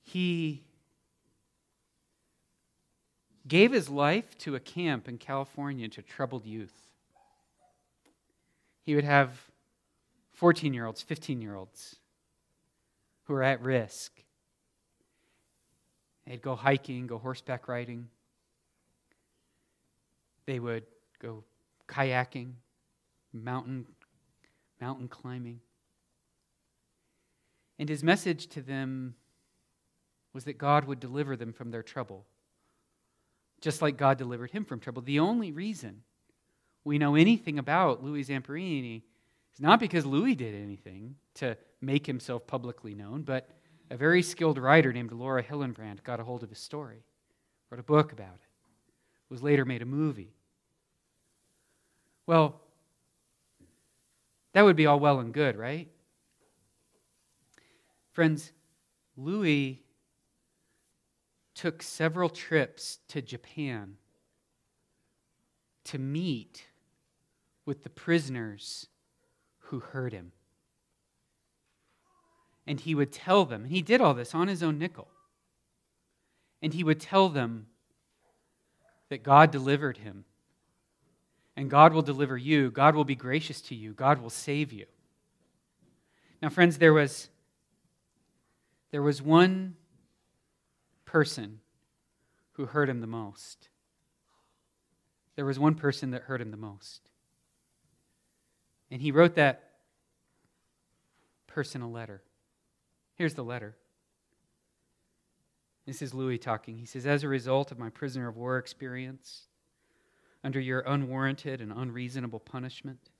He 0.00 0.62
gave 3.48 3.72
his 3.72 3.88
life 3.88 4.36
to 4.38 4.54
a 4.54 4.60
camp 4.60 5.08
in 5.08 5.18
California 5.18 5.88
to 5.88 6.02
troubled 6.02 6.44
youth. 6.44 6.74
He 8.82 8.94
would 8.94 9.04
have 9.04 9.40
14 10.32 10.74
year 10.74 10.86
olds, 10.86 11.02
15 11.02 11.40
year 11.40 11.54
olds 11.54 11.96
who 13.24 13.34
are 13.34 13.42
at 13.42 13.60
risk. 13.62 14.12
They'd 16.26 16.42
go 16.42 16.56
hiking, 16.56 17.06
go 17.06 17.18
horseback 17.18 17.68
riding. 17.68 18.08
They 20.46 20.58
would 20.58 20.84
go 21.20 21.44
kayaking, 21.88 22.52
mountain, 23.32 23.86
mountain 24.80 25.08
climbing. 25.08 25.60
And 27.78 27.88
his 27.88 28.02
message 28.02 28.46
to 28.48 28.62
them 28.62 29.14
was 30.32 30.44
that 30.44 30.58
God 30.58 30.84
would 30.84 31.00
deliver 31.00 31.36
them 31.36 31.52
from 31.52 31.70
their 31.70 31.82
trouble, 31.82 32.26
just 33.60 33.82
like 33.82 33.96
God 33.96 34.18
delivered 34.18 34.50
him 34.50 34.64
from 34.64 34.80
trouble. 34.80 35.02
The 35.02 35.20
only 35.20 35.52
reason 35.52 36.02
we 36.84 36.98
know 36.98 37.14
anything 37.14 37.58
about 37.58 38.04
Louis 38.04 38.24
Zamperini 38.24 39.02
is 39.54 39.60
not 39.60 39.80
because 39.80 40.06
Louis 40.06 40.34
did 40.34 40.54
anything 40.54 41.16
to 41.34 41.56
make 41.80 42.06
himself 42.06 42.46
publicly 42.46 42.94
known, 42.94 43.22
but 43.22 43.48
a 43.90 43.96
very 43.96 44.22
skilled 44.22 44.58
writer 44.58 44.92
named 44.92 45.12
Laura 45.12 45.42
Hillenbrand 45.42 46.02
got 46.02 46.20
a 46.20 46.24
hold 46.24 46.42
of 46.42 46.48
his 46.48 46.58
story, 46.58 47.04
wrote 47.70 47.80
a 47.80 47.84
book 47.84 48.12
about 48.12 48.34
it, 48.34 48.48
was 49.28 49.42
later 49.42 49.64
made 49.64 49.82
a 49.82 49.86
movie. 49.86 50.32
Well, 52.26 52.60
that 54.52 54.62
would 54.62 54.76
be 54.76 54.86
all 54.86 54.98
well 54.98 55.20
and 55.20 55.32
good, 55.32 55.56
right? 55.56 55.88
Friends, 58.12 58.52
Louis 59.16 59.82
took 61.56 61.82
several 61.82 62.28
trips 62.28 62.98
to 63.08 63.22
Japan 63.22 63.94
to 65.84 65.98
meet 65.98 66.66
with 67.64 67.82
the 67.82 67.90
prisoners 67.90 68.86
who 69.58 69.80
heard 69.80 70.12
him. 70.12 70.32
And 72.66 72.78
he 72.78 72.94
would 72.94 73.10
tell 73.10 73.46
them, 73.46 73.62
and 73.62 73.72
he 73.72 73.80
did 73.80 74.00
all 74.00 74.12
this 74.12 74.34
on 74.34 74.48
his 74.48 74.62
own 74.62 74.78
nickel, 74.78 75.08
and 76.60 76.74
he 76.74 76.84
would 76.84 77.00
tell 77.00 77.28
them 77.28 77.66
that 79.08 79.22
God 79.22 79.50
delivered 79.50 79.98
him, 79.98 80.24
and 81.56 81.70
God 81.70 81.94
will 81.94 82.02
deliver 82.02 82.36
you, 82.36 82.70
God 82.70 82.94
will 82.94 83.04
be 83.04 83.14
gracious 83.14 83.60
to 83.62 83.74
you, 83.74 83.92
God 83.94 84.20
will 84.20 84.30
save 84.30 84.72
you. 84.72 84.86
Now, 86.42 86.50
friends, 86.50 86.76
there 86.78 86.92
was, 86.92 87.30
there 88.90 89.02
was 89.02 89.22
one 89.22 89.76
person 91.06 91.60
who 92.52 92.66
hurt 92.66 92.90
him 92.90 93.00
the 93.00 93.06
most. 93.06 93.68
There 95.36 95.46
was 95.46 95.58
one 95.58 95.74
person 95.74 96.10
that 96.10 96.22
hurt 96.22 96.40
him 96.40 96.50
the 96.50 96.56
most. 96.56 97.10
And 98.90 99.00
he 99.00 99.10
wrote 99.10 99.34
that 99.36 99.62
person 101.46 101.82
a 101.82 101.90
letter. 101.90 102.22
Here's 103.14 103.34
the 103.34 103.44
letter. 103.44 103.76
This 105.86 106.02
is 106.02 106.12
Louis 106.12 106.38
talking. 106.38 106.78
He 106.78 106.86
says, 106.86 107.06
As 107.06 107.22
a 107.22 107.28
result 107.28 107.70
of 107.70 107.78
my 107.78 107.90
prisoner 107.90 108.28
of 108.28 108.36
war 108.36 108.58
experience, 108.58 109.46
under 110.42 110.60
your 110.60 110.80
unwarranted 110.80 111.60
and 111.60 111.72
unreasonable 111.72 112.40
punishment, 112.40 113.10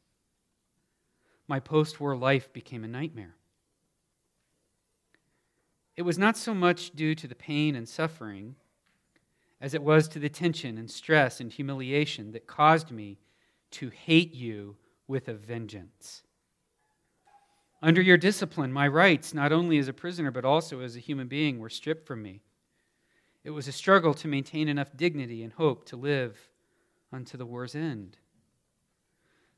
my 1.48 1.60
post 1.60 2.00
war 2.00 2.16
life 2.16 2.52
became 2.52 2.84
a 2.84 2.88
nightmare. 2.88 3.36
It 5.96 6.02
was 6.02 6.18
not 6.18 6.36
so 6.36 6.54
much 6.54 6.90
due 6.90 7.14
to 7.14 7.26
the 7.26 7.34
pain 7.34 7.74
and 7.74 7.88
suffering 7.88 8.56
as 9.60 9.72
it 9.72 9.82
was 9.82 10.08
to 10.08 10.18
the 10.18 10.28
tension 10.28 10.76
and 10.76 10.90
stress 10.90 11.40
and 11.40 11.50
humiliation 11.50 12.32
that 12.32 12.46
caused 12.46 12.90
me 12.90 13.18
to 13.72 13.88
hate 13.88 14.34
you 14.34 14.76
with 15.08 15.28
a 15.28 15.34
vengeance. 15.34 16.22
Under 17.82 18.02
your 18.02 18.18
discipline, 18.18 18.72
my 18.72 18.88
rights, 18.88 19.32
not 19.32 19.52
only 19.52 19.78
as 19.78 19.88
a 19.88 19.92
prisoner 19.92 20.30
but 20.30 20.44
also 20.44 20.80
as 20.80 20.96
a 20.96 21.00
human 21.00 21.28
being, 21.28 21.58
were 21.58 21.70
stripped 21.70 22.06
from 22.06 22.22
me. 22.22 22.42
It 23.44 23.50
was 23.50 23.68
a 23.68 23.72
struggle 23.72 24.12
to 24.14 24.28
maintain 24.28 24.68
enough 24.68 24.96
dignity 24.96 25.42
and 25.42 25.52
hope 25.52 25.86
to 25.86 25.96
live 25.96 26.50
unto 27.12 27.38
the 27.38 27.46
war's 27.46 27.74
end. 27.74 28.18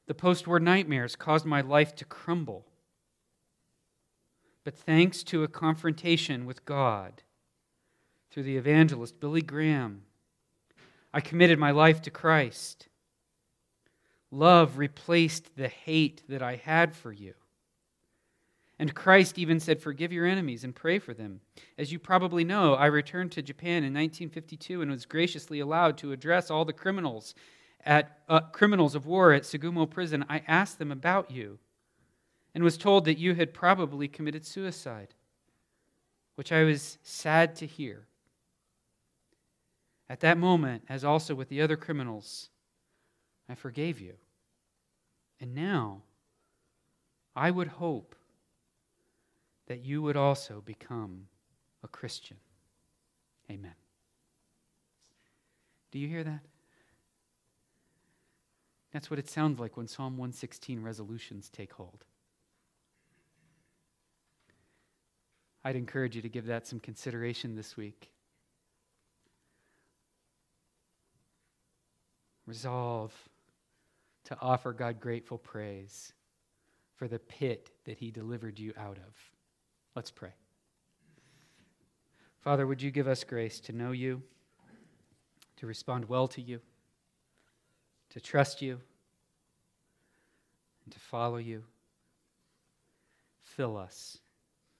The 0.07 0.14
post 0.14 0.47
war 0.47 0.61
nightmares 0.61 1.16
caused 1.16 1.47
my 1.47 1.62
life 1.62 1.95
to 1.97 2.05
crumble. 2.05 2.66
But 4.69 4.77
thanks 4.77 5.23
to 5.23 5.45
a 5.45 5.49
confrontation 5.49 6.45
with 6.45 6.66
God 6.66 7.23
through 8.31 8.43
the 8.43 8.59
evangelist 8.59 9.19
Billy 9.19 9.41
Graham, 9.41 10.03
I 11.11 11.23
committed 11.23 11.59
my 11.59 11.71
life 11.71 12.03
to 12.03 12.11
Christ. 12.11 12.89
Love 14.31 14.77
replaced 14.77 15.57
the 15.57 15.69
hate 15.69 16.23
that 16.29 16.43
I 16.43 16.57
had 16.57 16.95
for 16.95 17.11
you. 17.11 17.33
And 18.79 18.95
Christ 18.95 19.39
even 19.39 19.59
said, 19.59 19.81
Forgive 19.81 20.12
your 20.12 20.27
enemies 20.27 20.64
and 20.64 20.77
pray 20.77 20.99
for 20.99 21.14
them. 21.14 21.41
As 21.79 21.91
you 21.91 21.99
probably 21.99 22.45
know, 22.45 22.75
I 22.75 22.87
returned 22.89 23.33
to 23.33 23.41
Japan 23.41 23.85
in 23.85 23.95
1952 23.95 24.83
and 24.83 24.91
was 24.91 25.07
graciously 25.07 25.61
allowed 25.61 25.97
to 25.97 26.12
address 26.12 26.51
all 26.51 26.66
the 26.66 26.75
criminals 26.75 27.35
at 27.87 28.19
uh, 28.29 28.41
criminals 28.41 28.95
of 28.95 29.07
war 29.07 29.33
at 29.33 29.45
Sugamo 29.45 29.89
prison. 29.89 30.27
I 30.29 30.43
asked 30.47 30.79
them 30.79 30.93
about 30.93 31.31
you 31.31 31.59
and 32.59 32.64
was 32.64 32.76
told 32.76 33.04
that 33.04 33.18
you 33.18 33.36
had 33.36 33.54
probably 33.54 34.09
committed 34.09 34.44
suicide, 34.44 35.14
which 36.34 36.50
I 36.50 36.64
was 36.64 36.98
sad 37.04 37.54
to 37.54 37.66
hear. 37.66 38.09
At 40.11 40.18
that 40.22 40.38
moment, 40.38 40.82
as 40.88 41.04
also 41.04 41.36
with 41.36 41.50
the 41.50 41.62
other 41.62 41.76
criminals, 41.76 42.48
I 43.48 43.54
forgave 43.54 44.00
you. 44.00 44.14
And 45.40 45.54
now, 45.54 46.02
I 47.36 47.52
would 47.52 47.68
hope 47.68 48.16
that 49.68 49.84
you 49.84 50.02
would 50.02 50.16
also 50.16 50.61
become 50.61 51.28
a 51.84 51.86
Christian. 51.86 52.38
Amen. 53.48 53.76
Do 55.92 56.00
you 56.00 56.09
hear 56.09 56.24
that? 56.24 56.40
That's 58.92 59.11
what 59.11 59.20
it 59.20 59.30
sounds 59.30 59.61
like 59.61 59.76
when 59.76 59.86
Psalm 59.86 60.16
116 60.16 60.82
resolutions 60.82 61.50
take 61.50 61.74
hold. 61.74 62.04
I'd 65.64 65.76
encourage 65.76 66.16
you 66.16 66.22
to 66.22 66.28
give 66.28 66.46
that 66.46 66.66
some 66.66 66.80
consideration 66.80 67.56
this 67.56 67.76
week. 67.76 68.11
Resolve 72.46 73.12
to 74.24 74.36
offer 74.40 74.72
God 74.72 75.00
grateful 75.00 75.38
praise 75.38 76.12
for 76.96 77.09
the 77.09 77.18
pit 77.18 77.70
that 77.84 77.98
He 77.98 78.11
delivered 78.11 78.59
you 78.59 78.72
out 78.78 78.96
of. 78.96 79.14
Let's 79.94 80.11
pray. 80.11 80.32
Father, 82.40 82.66
would 82.66 82.80
you 82.80 82.90
give 82.90 83.09
us 83.09 83.24
grace 83.24 83.61
to 83.61 83.72
know 83.72 83.92
you, 83.92 84.22
to 85.56 85.66
respond 85.66 86.09
well 86.09 86.28
to 86.28 86.40
you, 86.40 86.61
to 88.11 88.20
trust 88.20 88.62
you, 88.62 88.80
and 90.84 90.94
to 90.94 91.00
follow 91.00 91.36
you? 91.36 91.64
Fill 93.42 93.76
us 93.76 94.18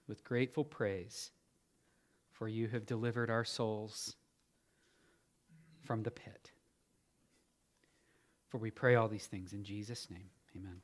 with 0.09 0.23
grateful 0.23 0.65
praise, 0.65 1.31
for 2.31 2.49
you 2.49 2.67
have 2.67 2.85
delivered 2.85 3.29
our 3.29 3.45
souls 3.45 4.15
from 5.85 6.03
the 6.03 6.11
pit. 6.11 6.51
For 8.47 8.57
we 8.57 8.71
pray 8.71 8.95
all 8.95 9.07
these 9.07 9.27
things 9.27 9.53
in 9.53 9.63
Jesus' 9.63 10.09
name. 10.09 10.29
Amen. 10.57 10.77